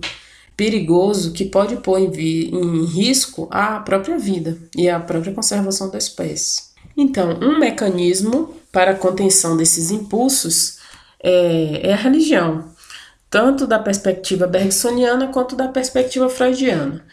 perigoso 0.55 1.33
que 1.33 1.45
pode 1.45 1.77
pôr 1.77 1.99
em, 1.99 2.09
em 2.09 2.85
risco 2.85 3.47
a 3.51 3.79
própria 3.79 4.17
vida 4.17 4.57
e 4.75 4.89
a 4.89 4.99
própria 4.99 5.33
conservação 5.33 5.89
da 5.89 5.97
espécie. 5.97 6.75
Então, 6.97 7.37
um 7.41 7.59
mecanismo 7.59 8.55
para 8.71 8.91
a 8.91 8.95
contenção 8.95 9.57
desses 9.57 9.91
impulsos 9.91 10.77
é, 11.21 11.89
é 11.89 11.93
a 11.93 11.97
religião, 11.97 12.65
tanto 13.29 13.67
da 13.67 13.79
perspectiva 13.79 14.47
bergsoniana 14.47 15.27
quanto 15.27 15.55
da 15.55 15.67
perspectiva 15.67 16.29
freudiana. 16.29 17.03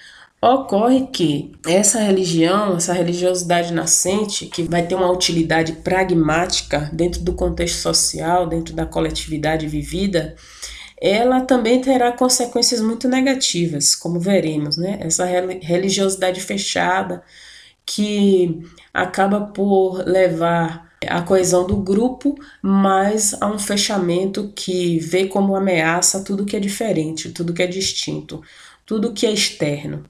Ocorre 0.40 1.07
que 1.07 1.52
essa 1.64 2.00
religião, 2.00 2.76
essa 2.76 2.92
religiosidade 2.92 3.72
nascente, 3.72 4.46
que 4.46 4.64
vai 4.64 4.85
ter 4.85 4.96
uma 4.96 5.11
utilidade 5.11 5.72
pragmática 5.72 6.90
dentro 6.92 7.20
do 7.20 7.33
contexto 7.33 7.76
social, 7.76 8.48
dentro 8.48 8.74
da 8.74 8.85
coletividade 8.85 9.68
vivida, 9.68 10.35
ela 11.03 11.41
também 11.41 11.81
terá 11.81 12.12
consequências 12.12 12.81
muito 12.81 13.09
negativas, 13.09 13.93
como 13.97 14.21
veremos, 14.21 14.77
né? 14.77 14.99
Essa 15.01 15.25
religiosidade 15.27 16.41
fechada 16.41 17.25
que 17.85 18.62
acaba 18.95 19.41
por 19.41 20.07
levar 20.07 20.93
a 21.09 21.21
coesão 21.21 21.67
do 21.67 21.77
grupo, 21.77 22.37
mas 22.62 23.35
a 23.43 23.49
um 23.49 23.59
fechamento 23.59 24.53
que 24.55 25.01
vê 25.01 25.27
como 25.27 25.57
ameaça 25.57 26.23
tudo 26.23 26.47
que 26.47 26.57
é 26.57 26.61
diferente, 26.61 27.31
tudo 27.33 27.53
que 27.53 27.62
é 27.62 27.67
distinto, 27.67 28.41
tudo 28.87 29.12
que 29.12 29.27
é 29.27 29.33
externo. 29.33 30.05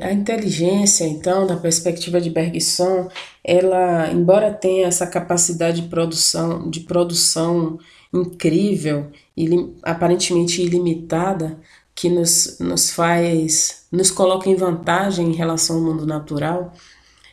A 0.00 0.12
inteligência, 0.12 1.04
então, 1.04 1.46
da 1.46 1.56
perspectiva 1.56 2.20
de 2.20 2.30
Bergson, 2.30 3.08
ela, 3.44 4.10
embora 4.10 4.52
tenha 4.52 4.88
essa 4.88 5.06
capacidade 5.06 5.82
de 5.82 5.88
produção, 5.88 6.68
de 6.68 6.80
produção 6.80 7.78
incrível, 8.12 9.10
ilim, 9.36 9.76
aparentemente 9.82 10.62
ilimitada, 10.62 11.60
que 11.94 12.08
nos, 12.08 12.58
nos 12.60 12.90
faz, 12.90 13.86
nos 13.90 14.10
coloca 14.10 14.48
em 14.48 14.54
vantagem 14.54 15.28
em 15.28 15.34
relação 15.34 15.76
ao 15.76 15.82
mundo 15.82 16.06
natural, 16.06 16.72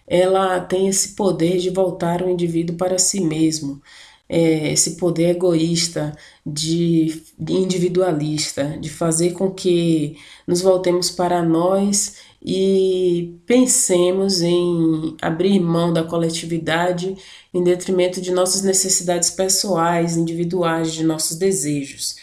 ela 0.07 0.59
tem 0.59 0.88
esse 0.88 1.15
poder 1.15 1.59
de 1.59 1.69
voltar 1.69 2.21
o 2.21 2.29
indivíduo 2.29 2.75
para 2.75 2.97
si 2.97 3.21
mesmo, 3.21 3.81
é, 4.27 4.71
esse 4.73 4.95
poder 4.97 5.29
egoísta, 5.31 6.15
de, 6.45 7.23
de 7.38 7.53
individualista, 7.53 8.77
de 8.79 8.89
fazer 8.89 9.33
com 9.33 9.51
que 9.51 10.17
nos 10.47 10.61
voltemos 10.61 11.09
para 11.09 11.41
nós 11.41 12.17
e 12.43 13.39
pensemos 13.47 14.41
em 14.41 15.17
abrir 15.21 15.59
mão 15.59 15.91
da 15.91 16.03
coletividade 16.03 17.15
em 17.51 17.63
detrimento 17.63 18.21
de 18.21 18.31
nossas 18.31 18.61
necessidades 18.61 19.31
pessoais, 19.31 20.15
individuais, 20.15 20.93
de 20.93 21.03
nossos 21.03 21.38
desejos. 21.38 22.15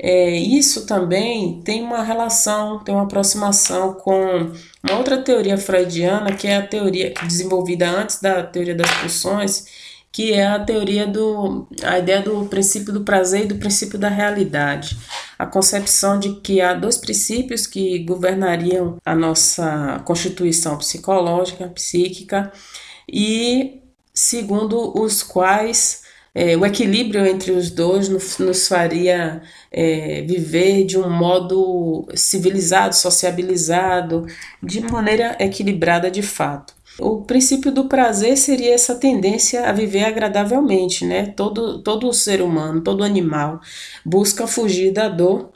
É, 0.00 0.30
isso 0.30 0.86
também 0.86 1.60
tem 1.62 1.82
uma 1.82 2.02
relação, 2.02 2.78
tem 2.84 2.94
uma 2.94 3.04
aproximação 3.04 3.94
com 3.94 4.52
uma 4.82 4.96
outra 4.96 5.20
teoria 5.22 5.58
freudiana, 5.58 6.34
que 6.34 6.46
é 6.46 6.56
a 6.56 6.66
teoria 6.66 7.12
desenvolvida 7.26 7.88
antes 7.90 8.20
da 8.20 8.44
teoria 8.44 8.76
das 8.76 8.90
pulsões, 9.00 9.66
que 10.10 10.32
é 10.32 10.46
a 10.46 10.58
teoria 10.58 11.06
do 11.06 11.68
a 11.82 11.98
ideia 11.98 12.22
do 12.22 12.46
princípio 12.46 12.92
do 12.92 13.02
prazer 13.02 13.44
e 13.44 13.48
do 13.48 13.56
princípio 13.56 13.98
da 13.98 14.08
realidade. 14.08 14.98
A 15.38 15.46
concepção 15.46 16.18
de 16.18 16.36
que 16.40 16.60
há 16.60 16.74
dois 16.74 16.96
princípios 16.96 17.66
que 17.66 18.00
governariam 18.00 18.96
a 19.04 19.14
nossa 19.14 20.00
constituição 20.04 20.76
psicológica, 20.78 21.68
psíquica, 21.68 22.52
e 23.08 23.82
segundo 24.12 24.98
os 25.00 25.22
quais 25.22 26.02
é, 26.34 26.56
o 26.56 26.64
equilíbrio 26.64 27.26
entre 27.26 27.50
os 27.50 27.70
dois 27.70 28.08
nos, 28.08 28.68
faria 28.68 29.42
é, 29.72 30.22
viver 30.22 30.84
de 30.84 30.98
um 30.98 31.10
modo 31.10 32.06
civilizado, 32.14 32.94
sociabilizado, 32.94 34.26
de 34.62 34.80
maneira 34.80 35.36
equilibrada 35.40 36.10
de 36.10 36.22
fato. 36.22 36.77
O 37.00 37.22
princípio 37.22 37.70
do 37.72 37.88
prazer 37.88 38.36
seria 38.36 38.74
essa 38.74 38.94
tendência 38.94 39.68
a 39.68 39.72
viver 39.72 40.04
agradavelmente, 40.04 41.04
né? 41.04 41.26
Todo, 41.26 41.80
todo 41.82 42.12
ser 42.12 42.42
humano, 42.42 42.82
todo 42.82 43.04
animal 43.04 43.60
busca 44.04 44.46
fugir 44.48 44.92
da 44.92 45.08
dor 45.08 45.52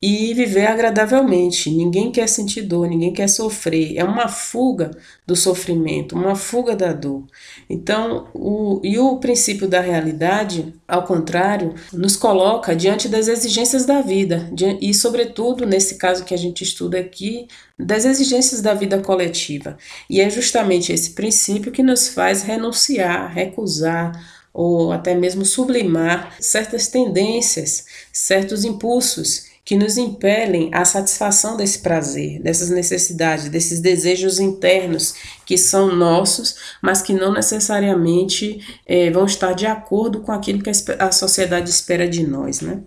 e 0.00 0.32
viver 0.32 0.66
agradavelmente. 0.66 1.70
Ninguém 1.70 2.12
quer 2.12 2.28
sentir 2.28 2.62
dor, 2.62 2.88
ninguém 2.88 3.12
quer 3.12 3.28
sofrer. 3.28 3.96
É 3.96 4.04
uma 4.04 4.28
fuga 4.28 4.92
do 5.26 5.34
sofrimento, 5.34 6.14
uma 6.14 6.36
fuga 6.36 6.76
da 6.76 6.92
dor. 6.92 7.24
Então, 7.68 8.28
o, 8.32 8.80
e 8.84 8.98
o 8.98 9.18
princípio 9.18 9.66
da 9.66 9.80
realidade, 9.80 10.72
ao 10.86 11.04
contrário, 11.04 11.74
nos 11.92 12.16
coloca 12.16 12.76
diante 12.76 13.08
das 13.08 13.26
exigências 13.26 13.84
da 13.84 14.00
vida 14.00 14.50
e, 14.80 14.94
sobretudo, 14.94 15.66
nesse 15.66 15.96
caso 15.96 16.24
que 16.24 16.34
a 16.34 16.38
gente 16.38 16.62
estuda 16.62 16.98
aqui, 16.98 17.48
das 17.78 18.04
exigências 18.04 18.60
da 18.62 18.74
vida 18.74 19.00
coletiva. 19.00 19.76
E 20.08 20.20
é 20.20 20.30
justamente 20.30 20.92
esse 20.92 21.10
princípio 21.10 21.72
que 21.72 21.82
nos 21.82 22.08
faz 22.08 22.42
renunciar, 22.42 23.32
recusar 23.32 24.38
ou 24.52 24.92
até 24.92 25.14
mesmo 25.14 25.44
sublimar 25.44 26.34
certas 26.40 26.88
tendências, 26.88 27.84
certos 28.12 28.64
impulsos 28.64 29.47
que 29.68 29.76
nos 29.76 29.98
impelem 29.98 30.70
à 30.72 30.82
satisfação 30.82 31.54
desse 31.54 31.80
prazer, 31.80 32.40
dessas 32.40 32.70
necessidades, 32.70 33.50
desses 33.50 33.80
desejos 33.80 34.40
internos 34.40 35.12
que 35.44 35.58
são 35.58 35.94
nossos, 35.94 36.56
mas 36.80 37.02
que 37.02 37.12
não 37.12 37.34
necessariamente 37.34 38.60
é, 38.86 39.10
vão 39.10 39.26
estar 39.26 39.52
de 39.52 39.66
acordo 39.66 40.22
com 40.22 40.32
aquilo 40.32 40.62
que 40.62 40.70
a 40.98 41.12
sociedade 41.12 41.68
espera 41.68 42.08
de 42.08 42.26
nós, 42.26 42.62
né? 42.62 42.80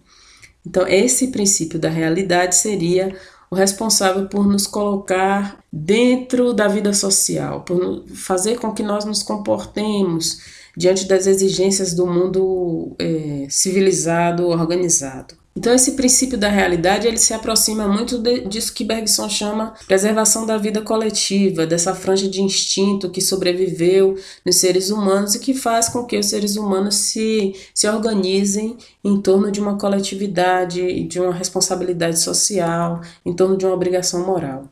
Então, 0.66 0.88
esse 0.88 1.28
princípio 1.28 1.78
da 1.78 1.88
realidade 1.88 2.56
seria 2.56 3.16
o 3.52 3.56
responsável 3.56 4.28
por 4.28 4.48
nos 4.48 4.66
colocar 4.66 5.64
dentro 5.72 6.52
da 6.52 6.68
vida 6.68 6.94
social, 6.94 7.62
por 7.62 8.06
fazer 8.08 8.58
com 8.58 8.74
que 8.74 8.82
nós 8.82 9.06
nos 9.06 9.22
comportemos 9.22 10.40
diante 10.76 11.06
das 11.06 11.28
exigências 11.28 11.94
do 11.94 12.08
mundo 12.08 12.96
é, 12.98 13.46
civilizado, 13.52 14.48
organizado. 14.48 15.41
Então 15.56 15.74
esse 15.74 15.94
princípio 15.94 16.38
da 16.38 16.48
realidade 16.48 17.06
ele 17.06 17.18
se 17.18 17.34
aproxima 17.34 17.86
muito 17.86 18.18
de, 18.18 18.42
disso 18.48 18.74
que 18.74 18.86
Bergson 18.86 19.28
chama 19.28 19.74
preservação 19.86 20.46
da 20.46 20.58
vida 20.58 20.82
coletiva, 20.82 21.68
dessa 21.68 21.94
franja 21.94 22.30
de 22.30 22.42
instinto 22.42 23.10
que 23.10 23.20
sobreviveu 23.20 24.16
nos 24.46 24.56
seres 24.56 24.90
humanos 24.90 25.36
e 25.36 25.40
que 25.40 25.54
faz 25.54 25.90
com 25.90 26.06
que 26.06 26.18
os 26.18 26.28
seres 26.28 26.56
humanos 26.56 26.96
se, 26.96 27.54
se 27.76 27.88
organizem 27.88 28.78
em 29.04 29.22
torno 29.22 29.52
de 29.52 29.60
uma 29.60 29.78
coletividade, 29.78 31.04
de 31.04 31.20
uma 31.20 31.34
responsabilidade 31.34 32.20
social, 32.20 33.02
em 33.26 33.34
torno 33.34 33.58
de 33.58 33.66
uma 33.66 33.76
obrigação 33.76 34.26
moral. 34.26 34.70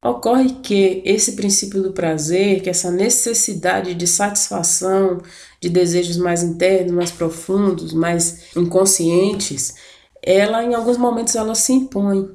Ocorre 0.00 0.60
que 0.62 1.02
esse 1.04 1.32
princípio 1.32 1.82
do 1.82 1.92
prazer, 1.92 2.62
que 2.62 2.70
essa 2.70 2.88
necessidade 2.88 3.94
de 3.94 4.06
satisfação 4.06 5.20
de 5.60 5.68
desejos 5.68 6.16
mais 6.16 6.44
internos, 6.44 6.92
mais 6.92 7.10
profundos, 7.10 7.92
mais 7.92 8.54
inconscientes, 8.56 9.74
ela 10.22 10.64
em 10.64 10.74
alguns 10.74 10.96
momentos 10.96 11.34
ela 11.34 11.54
se 11.54 11.72
impõe. 11.72 12.28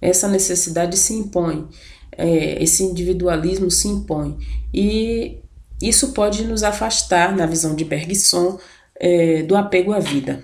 Essa 0.00 0.28
necessidade 0.28 0.96
se 0.96 1.12
impõe, 1.12 1.68
é, 2.12 2.62
esse 2.62 2.82
individualismo 2.82 3.70
se 3.70 3.88
impõe. 3.88 4.38
E 4.72 5.38
isso 5.80 6.12
pode 6.12 6.44
nos 6.44 6.62
afastar, 6.62 7.36
na 7.36 7.46
visão 7.46 7.74
de 7.74 7.84
Bergson, 7.84 8.58
é, 8.98 9.42
do 9.42 9.56
apego 9.56 9.92
à 9.92 9.98
vida. 9.98 10.42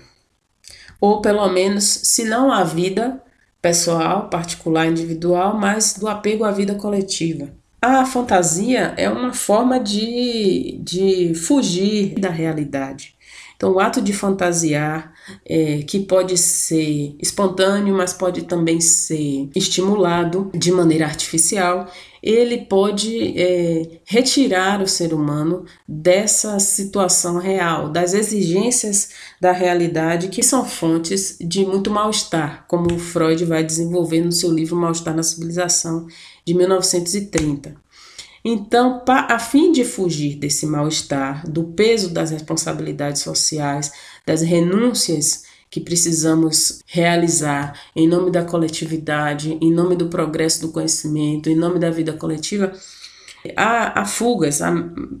Ou 0.99 1.21
pelo 1.21 1.47
menos, 1.49 1.83
se 1.83 2.23
não 2.23 2.51
à 2.51 2.63
vida, 2.63 3.21
pessoal, 3.61 4.29
particular, 4.29 4.87
individual, 4.87 5.57
mas 5.57 5.93
do 5.93 6.07
apego 6.07 6.43
à 6.43 6.51
vida 6.51 6.75
coletiva. 6.75 7.49
A 7.81 8.05
fantasia 8.05 8.93
é 8.97 9.07
uma 9.07 9.33
forma 9.33 9.79
de, 9.79 10.79
de 10.81 11.33
fugir 11.35 12.15
da 12.15 12.29
realidade. 12.29 13.15
Então, 13.57 13.73
o 13.73 13.79
ato 13.79 13.99
de 13.99 14.13
fantasiar, 14.13 15.11
é, 15.43 15.79
que 15.79 15.99
pode 15.99 16.37
ser 16.37 17.15
espontâneo, 17.19 17.95
mas 17.95 18.13
pode 18.13 18.43
também 18.43 18.79
ser 18.79 19.49
estimulado 19.55 20.51
de 20.53 20.71
maneira 20.71 21.05
artificial, 21.05 21.91
ele 22.21 22.65
pode 22.65 23.33
é, 23.35 23.99
retirar 24.05 24.81
o 24.81 24.87
ser 24.87 25.11
humano 25.11 25.65
dessa 25.87 26.59
situação 26.59 27.39
real, 27.39 27.89
das 27.89 28.13
exigências 28.13 29.09
da 29.41 29.51
realidade 29.51 30.27
que 30.27 30.43
são 30.43 30.63
fontes 30.63 31.37
de 31.41 31.65
muito 31.65 31.89
mal-estar, 31.89 32.65
como 32.67 32.99
Freud 32.99 33.43
vai 33.45 33.63
desenvolver 33.63 34.21
no 34.21 34.31
seu 34.31 34.51
livro 34.51 34.75
Mal-Estar 34.75 35.15
na 35.15 35.23
Civilização, 35.23 36.05
de 36.45 36.53
1930. 36.53 37.86
Então, 38.49 39.03
a 39.05 39.37
fim 39.39 39.73
de 39.73 39.83
fugir 39.83 40.37
desse 40.37 40.65
mal-estar, 40.65 41.45
do 41.51 41.65
peso 41.65 42.13
das 42.13 42.31
responsabilidades 42.31 43.21
sociais, 43.21 43.91
das 44.25 44.41
renúncias 44.41 45.43
que 45.69 45.81
precisamos 45.81 46.79
realizar 46.85 47.77
em 47.93 48.07
nome 48.07 48.31
da 48.31 48.45
coletividade, 48.45 49.57
em 49.59 49.69
nome 49.69 49.97
do 49.97 50.07
progresso 50.07 50.61
do 50.61 50.71
conhecimento, 50.71 51.49
em 51.49 51.57
nome 51.57 51.77
da 51.77 51.89
vida 51.89 52.13
coletiva, 52.13 52.71
há, 53.53 53.99
há 53.99 54.05
fugas, 54.05 54.61
há 54.61 54.71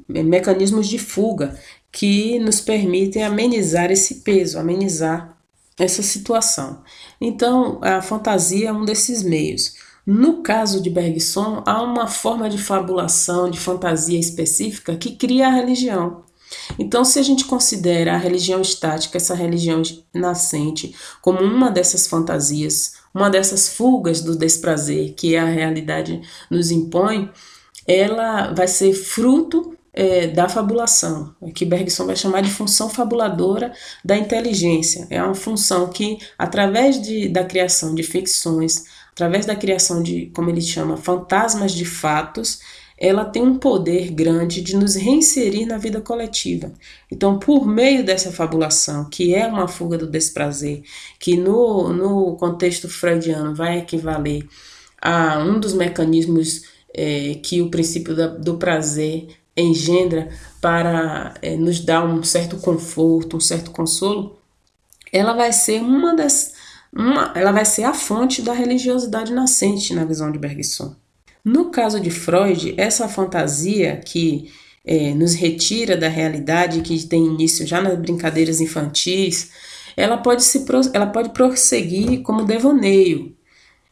mecanismos 0.07 0.87
de 0.87 0.97
fuga 0.97 1.59
que 1.91 2.39
nos 2.39 2.61
permitem 2.61 3.25
amenizar 3.25 3.91
esse 3.91 4.21
peso, 4.21 4.57
amenizar 4.57 5.37
essa 5.77 6.01
situação. 6.01 6.81
Então, 7.19 7.81
a 7.83 8.01
fantasia 8.01 8.69
é 8.69 8.71
um 8.71 8.85
desses 8.85 9.21
meios. 9.21 9.75
No 10.07 10.41
caso 10.41 10.81
de 10.81 10.89
Bergson, 10.89 11.61
há 11.65 11.83
uma 11.83 12.07
forma 12.07 12.49
de 12.49 12.57
fabulação, 12.57 13.51
de 13.51 13.59
fantasia 13.59 14.17
específica 14.17 14.95
que 14.95 15.17
cria 15.17 15.47
a 15.47 15.51
religião. 15.51 16.23
Então, 16.79 17.03
se 17.03 17.19
a 17.19 17.21
gente 17.21 17.43
considera 17.43 18.13
a 18.13 18.17
religião 18.17 18.61
estática, 18.61 19.17
essa 19.17 19.35
religião 19.35 19.81
nascente, 20.13 20.95
como 21.21 21.41
uma 21.41 21.69
dessas 21.69 22.07
fantasias, 22.07 22.93
uma 23.13 23.29
dessas 23.29 23.67
fugas 23.67 24.21
do 24.21 24.33
desprazer 24.33 25.13
que 25.13 25.35
a 25.35 25.43
realidade 25.43 26.21
nos 26.49 26.71
impõe, 26.71 27.29
ela 27.85 28.53
vai 28.53 28.69
ser 28.69 28.93
fruto 28.93 29.75
é, 29.91 30.27
da 30.27 30.47
fabulação, 30.47 31.35
que 31.53 31.65
Bergson 31.65 32.05
vai 32.05 32.15
chamar 32.15 32.41
de 32.41 32.51
função 32.51 32.89
fabuladora 32.89 33.73
da 34.05 34.17
inteligência. 34.17 35.05
É 35.09 35.21
uma 35.21 35.35
função 35.35 35.89
que, 35.89 36.17
através 36.37 37.01
de, 37.01 37.27
da 37.27 37.43
criação 37.43 37.93
de 37.93 38.03
ficções, 38.03 38.85
através 39.17 39.47
da 39.47 39.55
criação 39.55 40.03
de, 40.03 40.27
como 40.27 40.47
ele 40.47 40.61
chama, 40.61 40.95
fantasmas 40.95 41.71
de 41.71 41.83
fatos, 41.83 42.59
ela 42.95 43.25
tem 43.25 43.41
um 43.41 43.57
poder 43.57 44.11
grande 44.11 44.61
de 44.61 44.75
nos 44.75 44.93
reinserir 44.93 45.65
na 45.65 45.79
vida 45.79 45.99
coletiva. 45.99 46.71
Então, 47.11 47.39
por 47.39 47.65
meio 47.67 48.05
dessa 48.05 48.31
fabulação, 48.31 49.09
que 49.09 49.33
é 49.33 49.47
uma 49.47 49.67
fuga 49.67 49.97
do 49.97 50.05
desprazer, 50.05 50.83
que 51.19 51.35
no, 51.35 51.91
no 51.91 52.35
contexto 52.35 52.87
freudiano 52.87 53.55
vai 53.55 53.79
equivaler 53.79 54.47
a 55.01 55.39
um 55.39 55.59
dos 55.59 55.73
mecanismos 55.73 56.65
é, 56.93 57.39
que 57.41 57.59
o 57.59 57.71
princípio 57.71 58.15
da, 58.15 58.27
do 58.27 58.57
prazer 58.57 59.29
engendra 59.55 60.29
para 60.61 61.33
é, 61.41 61.55
nos 61.55 61.79
dar 61.79 62.05
um 62.05 62.21
certo 62.21 62.57
conforto, 62.57 63.37
um 63.37 63.41
certo 63.41 63.71
consolo, 63.71 64.37
ela 65.11 65.33
vai 65.33 65.51
ser 65.51 65.81
uma 65.81 66.15
das 66.15 66.53
uma, 66.93 67.31
ela 67.35 67.51
vai 67.51 67.65
ser 67.65 67.83
a 67.83 67.93
fonte 67.93 68.41
da 68.41 68.53
religiosidade 68.53 69.33
nascente 69.33 69.93
na 69.93 70.05
visão 70.05 70.31
de 70.31 70.39
Bergson. 70.39 70.95
No 71.43 71.71
caso 71.71 71.99
de 71.99 72.09
Freud, 72.09 72.73
essa 72.77 73.07
fantasia 73.07 73.97
que, 73.97 74.51
é, 74.85 75.13
nos 75.13 75.33
retira 75.33 75.97
da 75.97 76.07
realidade, 76.07 76.81
que 76.81 77.05
tem 77.05 77.25
início 77.25 77.67
já 77.67 77.81
nas 77.81 77.97
brincadeiras 77.99 78.61
infantis, 78.61 79.51
ela 79.95 80.17
pode, 80.17 80.43
se, 80.43 80.65
ela 80.93 81.07
pode 81.07 81.29
prosseguir 81.29 82.21
como 82.21 82.45
devaneio. 82.45 83.35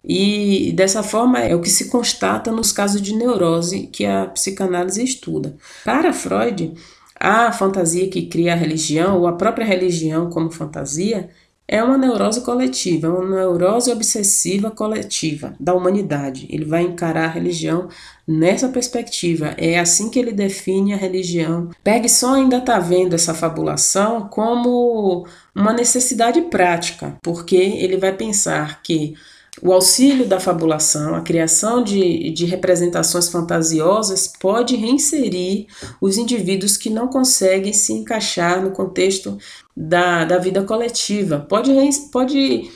E 0.08 0.72
dessa 0.74 1.02
forma 1.02 1.40
é 1.40 1.56
o 1.56 1.62
que 1.62 1.70
se 1.70 1.90
constata 1.90 2.52
nos 2.52 2.72
casos 2.72 3.02
de 3.02 3.16
neurose 3.16 3.88
que 3.88 4.06
a 4.06 4.28
psicanálise 4.28 5.04
estuda. 5.04 5.58
Para 5.84 6.14
Freud, 6.14 6.74
a 7.20 7.52
fantasia 7.52 8.08
que 8.08 8.28
cria 8.28 8.54
a 8.54 8.56
religião, 8.56 9.18
ou 9.20 9.28
a 9.28 9.34
própria 9.34 9.66
religião 9.66 10.30
como 10.30 10.52
fantasia, 10.52 11.30
é 11.68 11.84
uma 11.84 11.98
neurose 11.98 12.42
coletiva, 12.42 13.08
é 13.08 13.10
uma 13.10 13.36
neurose 13.38 13.92
obsessiva 13.92 14.70
coletiva 14.70 15.56
da 15.60 15.74
humanidade. 15.74 16.46
Ele 16.50 16.64
vai 16.64 16.84
encarar 16.84 17.26
a 17.26 17.32
religião 17.32 17.88
nessa 18.28 18.70
perspectiva. 18.70 19.56
É 19.58 19.80
assim 19.80 20.10
que 20.10 20.20
ele 20.20 20.32
define 20.32 20.94
a 20.94 20.98
religião. 20.98 21.72
Bergson 21.84 22.34
ainda 22.34 22.58
está 22.58 22.78
vendo 22.78 23.16
essa 23.16 23.34
fabulação 23.34 24.28
como 24.28 25.26
uma 25.56 25.74
necessidade 25.74 26.42
prática, 26.44 27.18
porque 27.24 27.56
ele 27.56 27.98
vai 27.98 28.14
pensar 28.16 28.84
que 28.84 29.16
o 29.62 29.72
auxílio 29.72 30.28
da 30.28 30.40
fabulação, 30.40 31.16
a 31.16 31.22
criação 31.22 31.82
de, 31.82 32.30
de 32.32 32.46
representações 32.46 33.30
fantasiosas, 33.30 34.32
pode 34.40 34.76
reinserir 34.76 35.68
os 36.02 36.18
indivíduos 36.18 36.76
que 36.76 36.90
não 36.90 37.08
conseguem 37.08 37.72
se 37.72 37.94
encaixar 37.94 38.62
no 38.62 38.72
contexto 38.72 39.38
da, 39.76 40.26
da 40.26 40.38
vida 40.38 40.64
coletiva, 40.64 41.40
pode, 41.40 41.72
pode 42.12 42.72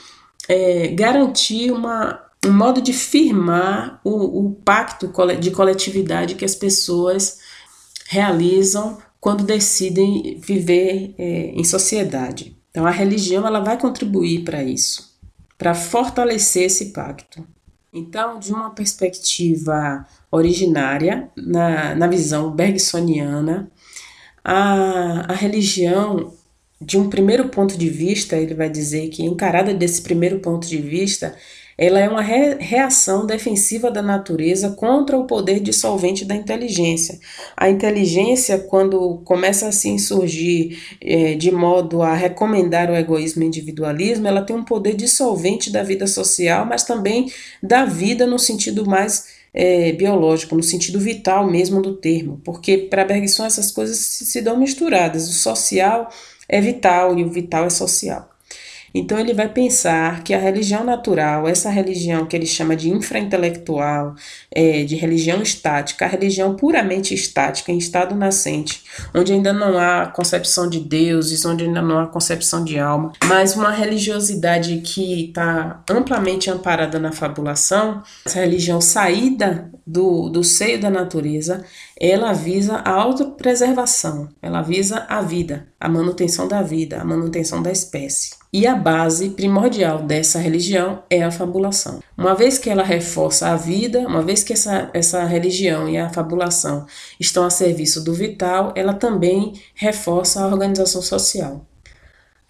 é, 0.48 0.88
garantir 0.88 1.70
uma, 1.70 2.20
um 2.44 2.52
modo 2.52 2.80
de 2.80 2.92
firmar 2.92 4.00
o, 4.04 4.46
o 4.46 4.52
pacto 4.54 5.10
de 5.38 5.50
coletividade 5.50 6.34
que 6.34 6.44
as 6.44 6.54
pessoas 6.54 7.38
realizam 8.08 8.98
quando 9.20 9.44
decidem 9.44 10.38
viver 10.40 11.14
é, 11.18 11.52
em 11.54 11.64
sociedade. 11.64 12.56
Então, 12.70 12.86
a 12.86 12.90
religião 12.90 13.46
ela 13.46 13.60
vai 13.60 13.78
contribuir 13.78 14.44
para 14.44 14.62
isso 14.62 15.10
para 15.60 15.74
fortalecer 15.74 16.62
esse 16.64 16.86
pacto. 16.86 17.46
Então, 17.92 18.38
de 18.38 18.50
uma 18.50 18.70
perspectiva 18.70 20.06
originária, 20.30 21.30
na, 21.36 21.94
na 21.94 22.06
visão 22.06 22.50
bergsoniana, 22.50 23.70
a, 24.42 25.30
a 25.30 25.34
religião, 25.34 26.32
de 26.80 26.98
um 26.98 27.10
primeiro 27.10 27.48
ponto 27.48 27.76
de 27.76 27.90
vista, 27.90 28.36
ele 28.36 28.54
vai 28.54 28.70
dizer 28.70 29.08
que, 29.08 29.22
encarada 29.22 29.74
desse 29.74 30.00
primeiro 30.00 30.38
ponto 30.40 30.66
de 30.66 30.78
vista, 30.78 31.36
ela 31.76 31.98
é 31.98 32.06
uma 32.06 32.20
re 32.20 32.56
reação 32.58 33.26
defensiva 33.26 33.90
da 33.90 34.02
natureza 34.02 34.70
contra 34.70 35.16
o 35.16 35.26
poder 35.26 35.60
dissolvente 35.60 36.26
da 36.26 36.34
inteligência. 36.34 37.18
A 37.56 37.70
inteligência, 37.70 38.58
quando 38.58 39.22
começa 39.24 39.68
a 39.68 39.72
se 39.72 39.88
insurgir 39.88 40.78
é, 41.00 41.34
de 41.34 41.50
modo 41.50 42.02
a 42.02 42.14
recomendar 42.14 42.90
o 42.90 42.96
egoísmo 42.96 43.42
e 43.42 43.46
o 43.46 43.48
individualismo, 43.48 44.28
ela 44.28 44.42
tem 44.42 44.54
um 44.54 44.64
poder 44.64 44.94
dissolvente 44.94 45.70
da 45.70 45.82
vida 45.82 46.06
social, 46.06 46.66
mas 46.66 46.84
também 46.84 47.32
da 47.62 47.86
vida 47.86 48.26
no 48.26 48.38
sentido 48.38 48.86
mais 48.86 49.40
é, 49.54 49.92
biológico, 49.92 50.54
no 50.54 50.62
sentido 50.62 51.00
vital 51.00 51.50
mesmo 51.50 51.80
do 51.82 51.94
termo, 51.94 52.40
porque 52.44 52.76
para 52.76 53.04
Bergson 53.04 53.44
essas 53.44 53.72
coisas 53.72 53.96
se, 53.96 54.26
se 54.26 54.40
dão 54.40 54.58
misturadas. 54.58 55.28
O 55.28 55.32
social 55.32 56.10
é 56.50 56.60
vital 56.60 57.16
e 57.16 57.24
o 57.24 57.30
vital 57.30 57.64
é 57.64 57.70
social. 57.70 58.28
Então 58.94 59.18
ele 59.18 59.32
vai 59.32 59.48
pensar 59.48 60.24
que 60.24 60.34
a 60.34 60.38
religião 60.38 60.84
natural, 60.84 61.46
essa 61.46 61.70
religião 61.70 62.26
que 62.26 62.36
ele 62.36 62.46
chama 62.46 62.74
de 62.74 62.90
infraintelectual, 62.90 64.14
é, 64.50 64.82
de 64.82 64.96
religião 64.96 65.40
estática, 65.40 66.04
a 66.04 66.08
religião 66.08 66.56
puramente 66.56 67.14
estática, 67.14 67.70
em 67.70 67.78
estado 67.78 68.14
nascente, 68.14 68.82
onde 69.14 69.32
ainda 69.32 69.52
não 69.52 69.78
há 69.78 70.06
concepção 70.06 70.68
de 70.68 70.80
deuses, 70.80 71.44
onde 71.44 71.64
ainda 71.64 71.80
não 71.80 72.00
há 72.00 72.06
concepção 72.06 72.64
de 72.64 72.78
alma, 72.78 73.12
mas 73.24 73.54
uma 73.54 73.70
religiosidade 73.70 74.76
que 74.78 75.26
está 75.26 75.82
amplamente 75.88 76.50
amparada 76.50 76.98
na 76.98 77.12
fabulação, 77.12 78.02
essa 78.26 78.40
religião 78.40 78.80
saída 78.80 79.70
do, 79.86 80.28
do 80.28 80.42
seio 80.42 80.80
da 80.80 80.90
natureza, 80.90 81.64
ela 82.00 82.32
visa 82.32 82.76
a 82.76 82.90
autopreservação, 82.92 84.30
ela 84.40 84.62
visa 84.62 85.04
a 85.06 85.20
vida, 85.20 85.68
a 85.78 85.86
manutenção 85.86 86.48
da 86.48 86.62
vida, 86.62 86.98
a 86.98 87.04
manutenção 87.04 87.62
da 87.62 87.70
espécie. 87.70 88.30
E 88.50 88.66
a 88.66 88.74
base 88.74 89.28
primordial 89.30 90.02
dessa 90.02 90.38
religião 90.38 91.02
é 91.10 91.22
a 91.22 91.30
fabulação. 91.30 92.02
Uma 92.16 92.34
vez 92.34 92.56
que 92.56 92.70
ela 92.70 92.82
reforça 92.82 93.48
a 93.48 93.56
vida, 93.56 94.00
uma 94.00 94.22
vez 94.22 94.42
que 94.42 94.54
essa, 94.54 94.90
essa 94.94 95.22
religião 95.24 95.86
e 95.90 95.98
a 95.98 96.08
fabulação 96.08 96.86
estão 97.20 97.44
a 97.44 97.50
serviço 97.50 98.02
do 98.02 98.14
vital, 98.14 98.72
ela 98.74 98.94
também 98.94 99.52
reforça 99.74 100.40
a 100.40 100.46
organização 100.46 101.02
social. 101.02 101.66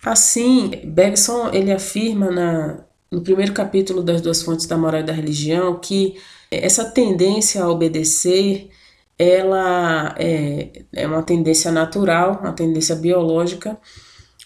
Assim, 0.02 0.70
Bergson 0.84 1.50
ele 1.52 1.72
afirma 1.72 2.30
na, 2.30 2.78
no 3.10 3.20
primeiro 3.20 3.52
capítulo 3.52 4.00
das 4.00 4.20
duas 4.20 4.42
fontes 4.42 4.66
da 4.66 4.78
moral 4.78 5.00
e 5.00 5.04
da 5.04 5.12
religião 5.12 5.78
que 5.78 6.16
essa 6.50 6.84
tendência 6.84 7.62
a 7.62 7.68
obedecer 7.68 8.70
ela 9.20 10.14
é, 10.18 10.84
é 10.94 11.06
uma 11.06 11.22
tendência 11.22 11.70
natural, 11.70 12.38
uma 12.40 12.54
tendência 12.54 12.96
biológica, 12.96 13.78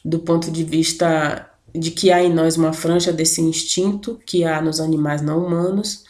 do 0.04 0.18
ponto 0.18 0.50
de 0.50 0.64
vista 0.64 1.48
de 1.72 1.92
que 1.92 2.10
há 2.10 2.20
em 2.20 2.32
nós 2.32 2.56
uma 2.56 2.72
franja 2.72 3.12
desse 3.12 3.40
instinto 3.40 4.20
que 4.26 4.42
há 4.44 4.60
nos 4.60 4.80
animais 4.80 5.22
não 5.22 5.46
humanos. 5.46 6.02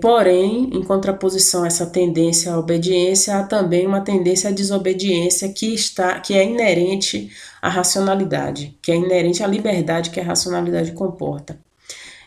Porém, 0.00 0.70
em 0.74 0.82
contraposição 0.84 1.64
a 1.64 1.66
essa 1.66 1.86
tendência 1.86 2.52
à 2.52 2.58
obediência, 2.58 3.38
há 3.38 3.44
também 3.44 3.86
uma 3.86 4.02
tendência 4.02 4.50
à 4.50 4.52
desobediência 4.52 5.48
que 5.50 5.74
está 5.74 6.20
que 6.20 6.34
é 6.34 6.44
inerente 6.44 7.30
à 7.62 7.70
racionalidade, 7.70 8.76
que 8.82 8.92
é 8.92 8.96
inerente 8.96 9.42
à 9.42 9.46
liberdade 9.46 10.10
que 10.10 10.20
a 10.20 10.24
racionalidade 10.24 10.92
comporta. 10.92 11.58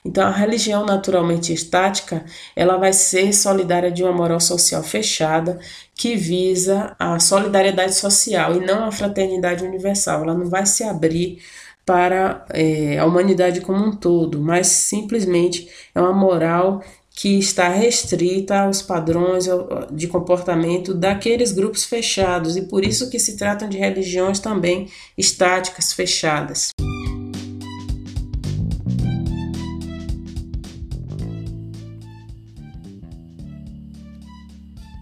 Então, 0.05 0.27
a 0.27 0.31
religião 0.31 0.85
naturalmente 0.85 1.51
estática, 1.51 2.23
ela 2.55 2.77
vai 2.77 2.93
ser 2.93 3.33
solidária 3.33 3.91
de 3.91 4.03
uma 4.03 4.13
moral 4.13 4.39
social 4.39 4.83
fechada 4.83 5.59
que 5.95 6.15
visa 6.15 6.95
a 6.99 7.19
solidariedade 7.19 7.95
social 7.95 8.55
e 8.55 8.63
não 8.63 8.85
a 8.85 8.91
fraternidade 8.91 9.65
universal. 9.65 10.21
Ela 10.21 10.35
não 10.35 10.45
vai 10.45 10.67
se 10.67 10.83
abrir 10.83 11.41
para 11.83 12.45
é, 12.51 12.99
a 12.99 13.05
humanidade 13.05 13.61
como 13.61 13.83
um 13.83 13.95
todo, 13.95 14.39
mas 14.39 14.67
simplesmente 14.67 15.67
é 15.93 15.99
uma 15.99 16.13
moral 16.13 16.83
que 17.09 17.39
está 17.39 17.69
restrita 17.69 18.59
aos 18.59 18.81
padrões 18.81 19.45
de 19.91 20.07
comportamento 20.07 20.93
daqueles 20.93 21.51
grupos 21.51 21.85
fechados 21.85 22.57
e 22.57 22.63
por 22.63 22.83
isso 22.83 23.09
que 23.09 23.17
se 23.17 23.37
tratam 23.37 23.69
de 23.69 23.77
religiões 23.77 24.39
também 24.39 24.89
estáticas, 25.17 25.93
fechadas. 25.93 26.69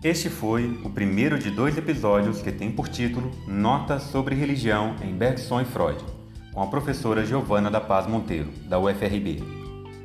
Este 0.03 0.29
foi 0.29 0.81
o 0.83 0.89
primeiro 0.89 1.39
de 1.39 1.49
dois 1.49 1.77
episódios 1.77 2.41
que 2.41 2.51
tem 2.51 2.69
por 2.69 2.89
título 2.89 3.31
Notas 3.47 4.03
sobre 4.03 4.35
Religião 4.35 4.97
em 5.01 5.15
Bergson 5.15 5.61
e 5.61 5.65
Freud, 5.65 6.03
com 6.51 6.61
a 6.61 6.67
professora 6.67 7.25
Giovana 7.25 7.71
da 7.71 7.79
Paz 7.79 8.05
Monteiro, 8.05 8.49
da 8.67 8.77
UFRB. 8.77 9.41